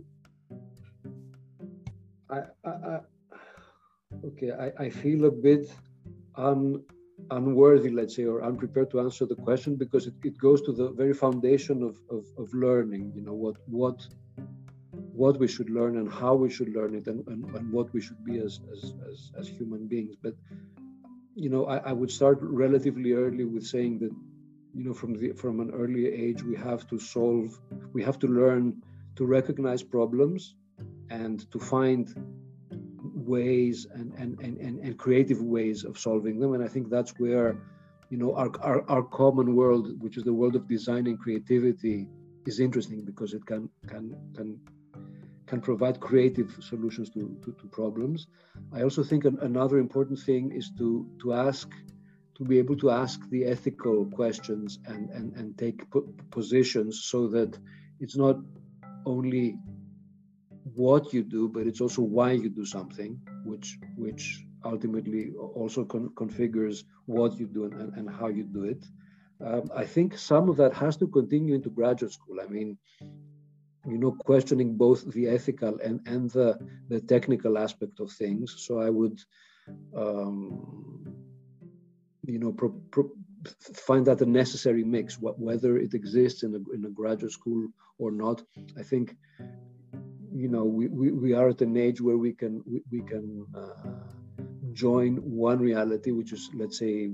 [2.30, 3.00] I, I,
[4.24, 5.72] okay, I, I feel a bit
[6.36, 6.82] un,
[7.30, 10.90] unworthy, let's say, or unprepared to answer the question because it, it goes to the
[10.90, 13.12] very foundation of, of, of learning.
[13.14, 14.06] You know what what
[15.12, 18.00] what we should learn and how we should learn it and, and, and what we
[18.00, 20.14] should be as, as, as, as, human beings.
[20.22, 20.34] But,
[21.34, 24.12] you know, I, I would start relatively early with saying that,
[24.74, 27.60] you know, from the from an early age, we have to solve,
[27.92, 28.82] we have to learn
[29.16, 30.54] to recognize problems
[31.10, 32.14] and to find
[33.14, 36.54] ways and, and, and, and, creative ways of solving them.
[36.54, 37.56] And I think that's where,
[38.10, 42.06] you know, our, our, our common world, which is the world of design and creativity,
[42.46, 44.58] is interesting because it can can can
[45.50, 48.18] can provide creative solutions to, to, to problems.
[48.72, 50.88] I also think an, another important thing is to,
[51.22, 51.68] to ask,
[52.36, 55.78] to be able to ask the ethical questions and, and, and take
[56.30, 57.58] positions so that
[57.98, 58.36] it's not
[59.04, 59.56] only
[60.82, 63.12] what you do, but it's also why you do something,
[63.50, 64.24] which which
[64.72, 65.22] ultimately
[65.60, 68.82] also con configures what you do and, and how you do it.
[69.46, 72.36] Um, I think some of that has to continue into graduate school.
[72.44, 72.78] I mean,
[73.86, 76.58] you know, questioning both the ethical and, and the,
[76.88, 78.54] the technical aspect of things.
[78.58, 79.20] So I would,
[79.96, 81.06] um,
[82.26, 83.10] you know, pro, pro,
[83.74, 87.68] find that a necessary mix, whether it exists in a, in a graduate school
[87.98, 88.42] or not.
[88.78, 89.16] I think,
[90.32, 93.46] you know, we, we, we are at an age where we can, we, we can
[93.54, 93.90] uh,
[94.72, 97.10] join one reality, which is, let's say,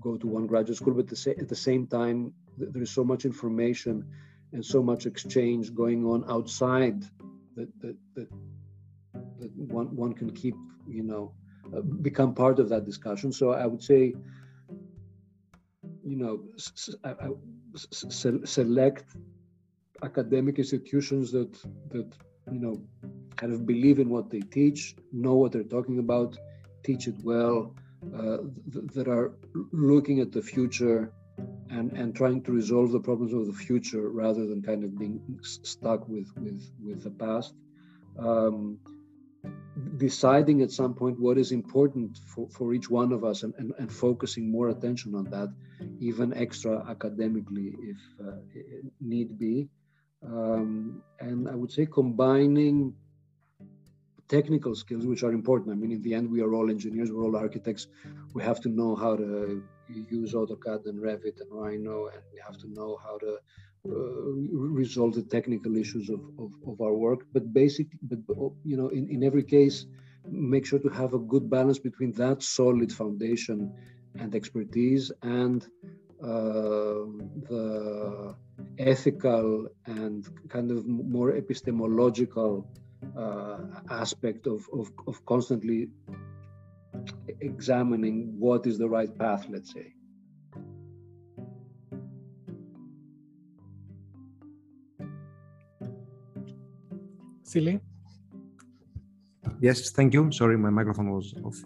[0.00, 3.24] go to one graduate school, but the at the same time, there is so much
[3.24, 4.04] information
[4.52, 7.02] and so much exchange going on outside
[7.56, 8.28] that that that,
[9.38, 11.32] that one one can keep you know
[11.74, 13.32] uh, become part of that discussion.
[13.32, 14.14] So i would say
[16.04, 16.40] you know
[18.56, 19.04] select
[20.02, 21.52] academic institutions that
[21.90, 22.08] that
[22.50, 22.80] you know
[23.36, 26.38] kind of believe in what they teach know what they're talking about
[26.82, 27.74] teach it well
[28.16, 28.38] uh,
[28.72, 29.32] th- that are
[29.72, 31.12] looking at the future
[31.70, 35.20] and and trying to resolve the problems of the future rather than kind of being
[35.42, 37.54] stuck with with with the past.
[38.18, 38.78] Um,
[39.96, 43.72] deciding at some point what is important for, for each one of us and, and,
[43.78, 45.48] and focusing more attention on that
[46.00, 48.32] even extra academically if uh,
[49.00, 49.68] need be.
[50.26, 52.92] Um, and i would say combining
[54.28, 55.70] technical skills which are important.
[55.70, 57.86] I mean in the end we are all engineers we're all architects.
[58.34, 59.62] We have to know how to
[59.94, 63.38] use AutoCAD and Revit and Rhino, and we have to know how to
[63.88, 63.92] uh,
[64.80, 67.20] resolve the technical issues of, of, of, our work.
[67.32, 68.18] But basically, but
[68.64, 69.86] you know, in, in every case,
[70.30, 73.72] make sure to have a good balance between that solid foundation
[74.18, 75.66] and expertise and
[76.22, 77.06] uh,
[77.48, 78.34] the
[78.78, 82.66] ethical and kind of more epistemological
[83.16, 83.58] uh,
[83.90, 85.88] aspect of, of, of constantly
[87.40, 89.92] examining what is the right path, let's say.
[97.42, 97.80] Silly?
[99.60, 100.30] Yes, thank you.
[100.30, 101.56] Sorry, my microphone was off.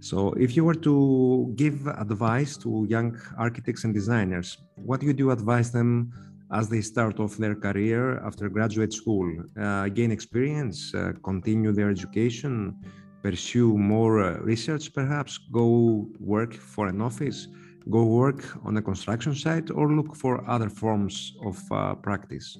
[0.00, 5.30] So, if you were to give advice to young architects and designers, what would you
[5.30, 6.12] advise them
[6.52, 9.26] as they start off their career after graduate school?
[9.58, 12.76] Uh, gain experience, uh, continue their education,
[13.22, 17.48] pursue more uh, research perhaps, go work for an office,
[17.90, 22.58] go work on a construction site, or look for other forms of uh, practice?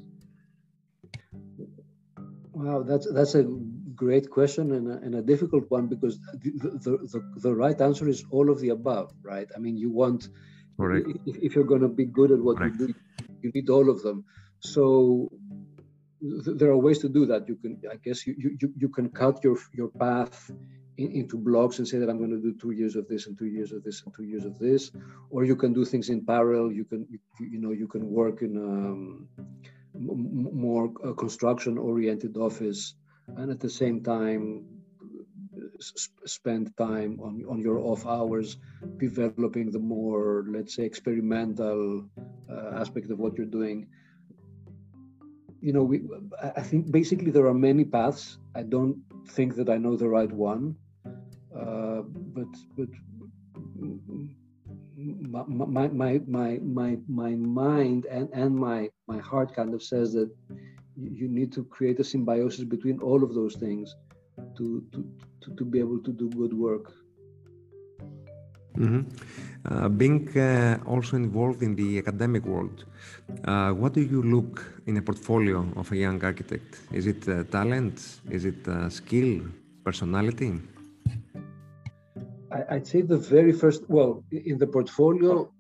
[2.53, 3.45] Wow, that's that's a
[3.95, 6.51] great question and a, and a difficult one because the,
[6.85, 9.49] the, the, the, right answer is all of the above, right?
[9.57, 10.29] I mean, you want,
[10.79, 11.07] Correct.
[11.27, 12.77] if, if you're going to be good at what Correct.
[12.79, 12.95] you do,
[13.43, 14.25] you need all of them.
[14.61, 15.31] So
[16.23, 17.49] there are ways to do that.
[17.49, 20.51] You can, I guess, you you, you can cut your your path
[20.97, 23.37] in, into blocks and say that I'm going to do two years of this and
[23.37, 24.93] two years of this and two years of this,
[25.31, 26.71] or you can do things in parallel.
[26.71, 29.29] You can you, you know you can work in um,
[29.95, 32.95] more construction oriented office
[33.37, 34.65] and at the same time
[36.27, 38.57] spend time on, on your off hours
[38.99, 42.09] developing the more let's say experimental
[42.51, 43.87] uh, aspect of what you're doing
[45.63, 46.03] you know, we,
[46.43, 48.39] I think basically there are many paths.
[48.55, 48.97] I don't
[49.29, 50.75] think that I know the right one,
[51.57, 52.03] uh,
[52.37, 52.89] but but
[54.97, 60.31] my my my my my, mind and, and my my heart kind of says that
[60.97, 63.95] you need to create a symbiosis between all of those things
[64.57, 65.09] to to,
[65.43, 66.93] to, to be able to do good work.
[68.77, 69.03] Mm-hmm.
[69.65, 72.85] Uh, being uh, also involved in the academic world,
[73.45, 76.81] uh, what do you look in a portfolio of a young architect?
[76.93, 78.21] Is it uh, talent?
[78.31, 79.43] Is it uh, skill?
[79.85, 80.61] Personality?
[82.53, 85.51] I, would say the very first, well, in the portfolio,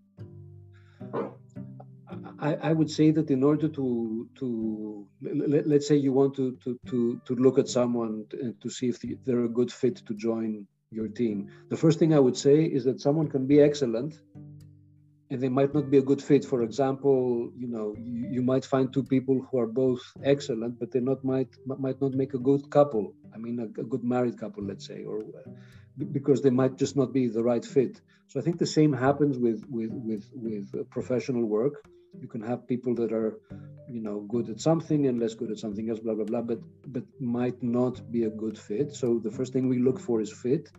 [2.38, 6.56] I, I, would say that in order to to let, us say you want to
[6.64, 10.14] to to to look at someone to, to see if they're a good fit to
[10.14, 11.48] join your team.
[11.68, 14.20] The first thing I would say is that someone can be excellent
[15.30, 16.44] and they might not be a good fit.
[16.44, 20.90] For example, you know, you, you, might find two people who are both excellent, but
[20.92, 23.14] they not might might not make a good couple.
[23.34, 25.50] I mean, a, a good married couple, let's say, or uh,
[26.12, 28.00] because they might just not be the right fit.
[28.28, 31.82] So I think the same happens with with with with professional work
[32.20, 33.38] you can have people that are
[33.90, 36.60] you know good at something and less good at something else blah blah blah but
[36.86, 38.94] but might not be a good fit.
[38.94, 40.70] So the first thing we look for is fit.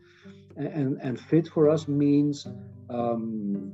[0.56, 2.48] And and fit for us means
[2.90, 3.74] um,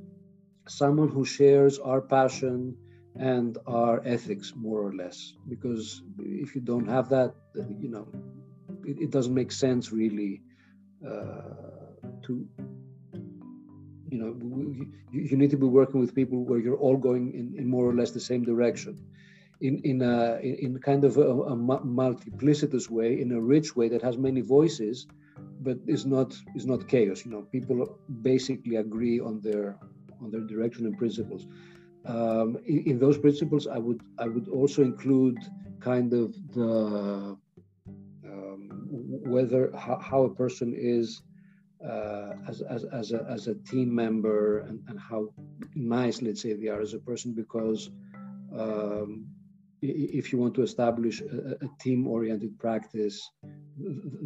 [0.68, 2.78] someone who shares our passion
[3.18, 7.34] and our ethics more or less because if you don't have that
[7.80, 8.08] you know
[8.86, 10.42] it, it doesn't make sense really
[11.06, 11.42] uh,
[12.22, 12.48] to
[14.12, 14.32] you know
[15.12, 17.86] you, you, need to be working with people where you're all going in, in more
[17.86, 18.98] or less the same direction.
[19.62, 24.02] In in a in kind of a, a multiplicitous way in a rich way that
[24.02, 25.08] has many voices
[25.62, 27.26] but is not is not chaos.
[27.26, 29.78] You know people basically agree on their
[30.22, 31.48] on their direction and principles.
[32.06, 35.38] Um, in, in, those principles i would i would also include
[35.82, 37.38] kind of the
[38.26, 38.70] um,
[39.34, 41.22] whether how, how a person is
[41.86, 45.30] uh, as, as, as, a, as a team member and, and how
[45.76, 47.90] nice, let's say, they are as a person because
[48.58, 49.26] um,
[49.82, 53.32] if you want to establish a, a team oriented practice,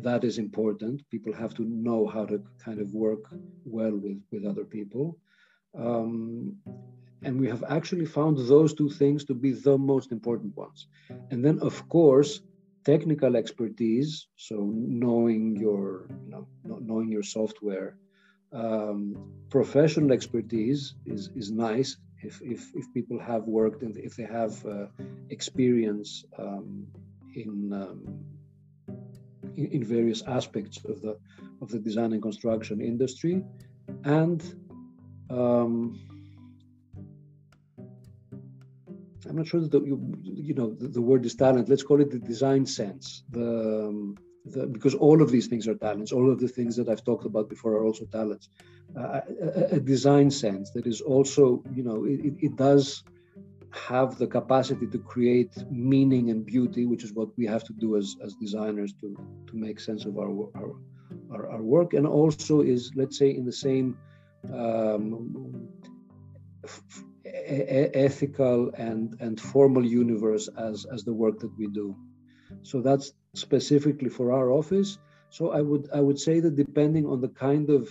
[0.01, 1.07] that is important.
[1.11, 3.25] People have to know how to kind of work
[3.65, 5.17] well with, with other people.
[5.77, 6.55] Um,
[7.23, 10.87] and we have actually found those two things to be the most important ones.
[11.31, 12.41] And then, of course,
[12.91, 14.55] technical expertise, so
[15.05, 15.83] knowing your,
[16.23, 16.45] you know,
[16.89, 17.91] knowing your software,
[18.65, 18.99] Um,
[19.49, 20.81] professional expertise
[21.13, 21.91] is is nice
[22.27, 24.87] if if, if people have worked and if they have uh,
[25.37, 26.09] experience
[26.43, 26.85] um,
[27.33, 27.99] in, um,
[29.59, 31.13] in in various aspects of the
[31.63, 33.35] of the design and construction industry,
[34.21, 34.39] and
[39.27, 41.69] I'm not sure that the, you, you know the, the, word is talent.
[41.69, 43.23] Let's call it the design sense.
[43.29, 46.11] The, um, the, because all of these things are talents.
[46.11, 48.49] All of the things that I've talked about before are also talents.
[48.97, 53.03] Uh, a, a, design sense that is also, you know, it, it does
[53.71, 57.97] have the capacity to create meaning and beauty, which is what we have to do
[57.97, 59.15] as, as designers to
[59.47, 60.75] to make sense of our our,
[61.31, 63.97] our, our work, and also is let's say in the same
[64.53, 65.67] um,
[67.33, 71.95] ethical and, and formal universe as, as the work that we do.
[72.61, 74.97] So that's specifically for our office.
[75.29, 77.89] So I would I would say that depending on the kind of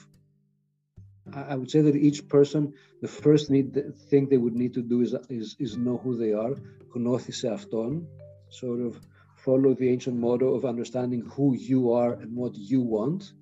[1.35, 4.83] I would say that each person, the first need, the thing they would need to
[4.83, 6.55] do is, is, is know who they are,
[6.95, 8.07] gnothi seauton,
[8.51, 9.01] sort of
[9.37, 13.33] follow the ancient motto of understanding who you are and what you want,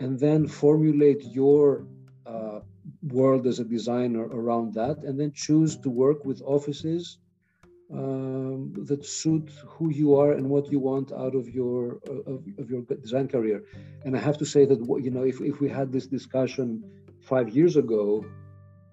[0.00, 1.86] and then formulate your
[2.26, 2.60] uh,
[3.08, 7.18] world as a designer around that, and then choose to work with offices
[7.92, 12.70] um, that suit who you are and what you want out of your of, of,
[12.70, 13.62] your design career.
[14.04, 16.82] And I have to say that you know if, if we had this discussion
[17.20, 18.24] five years ago,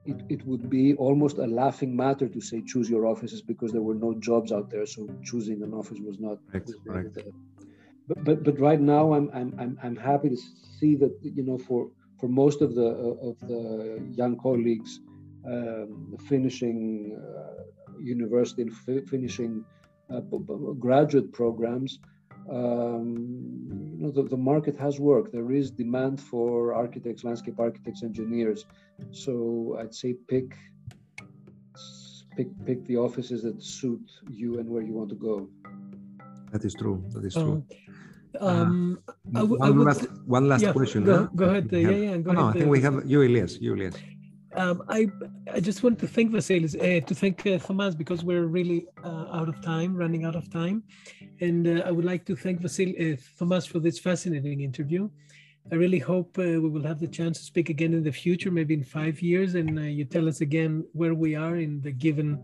[0.06, 3.82] it, it would be almost a laughing matter to say choose your offices because there
[3.82, 6.38] were no jobs out there, so choosing an office was not.
[6.54, 7.06] Right, right.
[8.08, 10.38] But, but but right now I'm I'm I'm I'm happy to
[10.80, 11.90] see that you know for
[12.22, 13.64] for most of the uh, of the
[14.22, 15.00] young colleagues
[15.46, 17.64] um, finishing uh,
[18.00, 18.74] university and
[19.10, 19.66] finishing
[20.14, 20.22] uh,
[20.88, 22.00] graduate programs,
[22.50, 23.16] um,
[23.98, 25.32] you know, the, the market has worked.
[25.32, 28.66] There is demand for architects, landscape architects, engineers.
[29.12, 30.50] So I'd say pick
[32.38, 35.50] pick pick the offices that suit you and where you want to go.
[36.52, 37.04] That is true.
[37.14, 37.54] That is true.
[37.54, 37.66] Um,
[38.40, 39.00] um,
[39.36, 41.04] uh, one, last, one last yeah, question.
[41.04, 41.28] Go, huh?
[41.36, 41.70] go ahead.
[41.72, 42.18] Yeah, yeah.
[42.18, 43.58] Go no, ahead, I think we have you, Elias.
[43.60, 43.96] You, Elias.
[44.54, 45.08] Um, I
[45.54, 49.28] I just want to thank Vasilis, uh, to thank uh, Thomas because we're really uh,
[49.32, 50.84] out of time, running out of time,
[51.40, 55.10] and uh, I would like to thank Vasil uh, Thomas for this fascinating interview.
[55.72, 58.52] I really hope uh, we will have the chance to speak again in the future,
[58.52, 62.44] maybe in five years, and you tell us again where we are in the given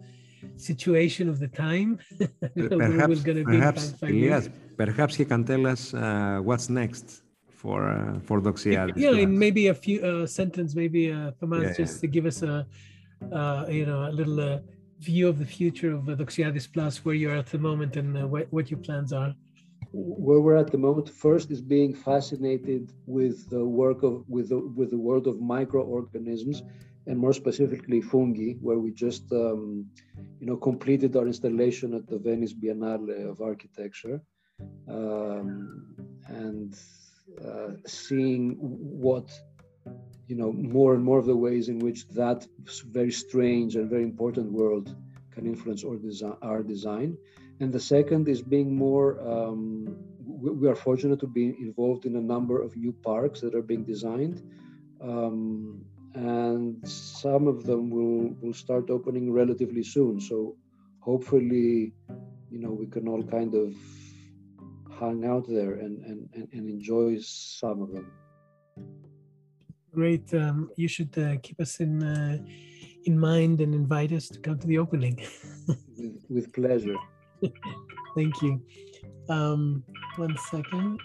[0.56, 2.00] situation of the time.
[2.56, 7.24] perhaps, perhaps, Elias, perhaps he can tell us uh, what's next
[7.62, 8.94] for uh, for Doxiadis.
[8.96, 12.02] Yeah, in maybe a few uh, sentence, maybe uh, Thomas, yeah, just yeah.
[12.02, 12.66] to give us a
[13.32, 14.60] uh, you know a little uh,
[15.00, 18.18] view of the future of uh, Doxiadis Plus, where you are at the moment, and
[18.18, 19.34] uh, what, what your plans are.
[19.94, 24.60] Where we're at the moment, first is being fascinated with the work of with the
[24.60, 26.62] with the world of microorganisms
[27.08, 29.86] and more specifically fungi, where we just um,
[30.40, 34.22] you know completed our installation at the Venice Biennale of Architecture,
[34.88, 35.96] um,
[36.28, 36.76] and
[37.44, 39.28] uh, seeing what
[40.28, 42.46] you know more and more of the ways in which that
[42.92, 44.96] very strange and very important world
[45.32, 47.18] can influence our design, our design.
[47.60, 49.20] And the second is being more.
[49.34, 49.98] Um,
[50.28, 53.84] we are fortunate to be involved in a number of new parks that are being
[53.84, 54.44] designed.
[55.02, 60.20] Um, and some of them will will start opening relatively soon.
[60.20, 60.56] So
[61.00, 61.94] hopefully,
[62.50, 63.76] you know, we can all kind of
[65.00, 68.12] hang out there and and, and enjoy some of them.
[69.94, 70.34] Great.
[70.34, 72.38] Um, you should uh, keep us in uh,
[73.06, 75.20] in mind and invite us to come to the opening.
[75.98, 76.96] with, with pleasure.
[78.16, 78.62] Thank you.
[79.30, 79.84] Um,
[80.16, 81.00] one second.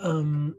[0.00, 0.56] Um,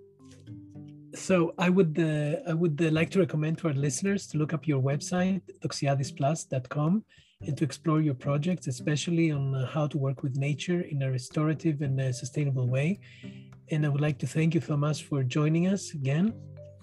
[1.14, 4.54] so I would uh, I would uh, like to recommend to our listeners to look
[4.54, 7.04] up your website doxiadisplus.com
[7.46, 11.12] and to explore your projects, especially on uh, how to work with nature in a
[11.12, 13.00] restorative and sustainable way.
[13.72, 16.34] And I would like to thank you, Thomas, for joining us again.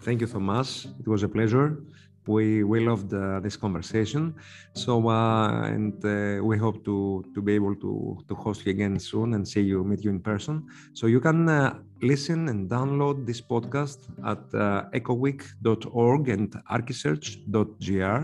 [0.02, 0.86] Thank you, Thomas.
[0.98, 1.82] It was a pleasure
[2.26, 4.34] we we loved uh, this conversation.
[4.74, 8.98] So uh, and uh, we hope to to be able to to host you again
[8.98, 10.66] soon and see you meet you in person.
[10.94, 18.20] So you can uh, listen and download this podcast at uh, ecoweek.org and archisearch.gr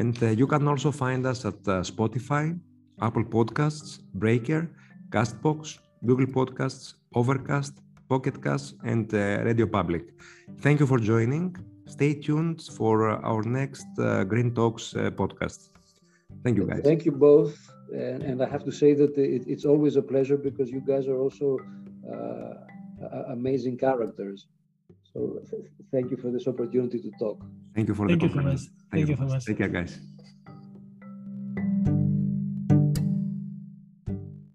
[0.00, 1.60] and uh, you can also find us at
[1.92, 2.58] spotify
[3.02, 4.70] apple podcasts breaker
[5.10, 7.74] castbox google podcasts overcast
[8.08, 10.04] pocket cast and radio public.
[10.60, 11.54] Thank you for joining
[11.88, 15.70] stay tuned for uh, our next uh, Green Talks uh, podcast.
[16.44, 16.82] Thank you, guys.
[16.84, 17.56] Thank you both.
[17.92, 21.08] And, and I have to say that it, it's always a pleasure because you guys
[21.08, 21.58] are also
[23.28, 24.46] amazing characters.
[25.12, 25.40] So
[25.92, 27.38] thank you for this opportunity to talk.
[27.74, 28.60] Thank you for Thank the you, compliment.
[28.60, 28.70] Thomas.
[28.92, 29.44] Thank you, Thomas.
[29.44, 29.98] Take care, guys.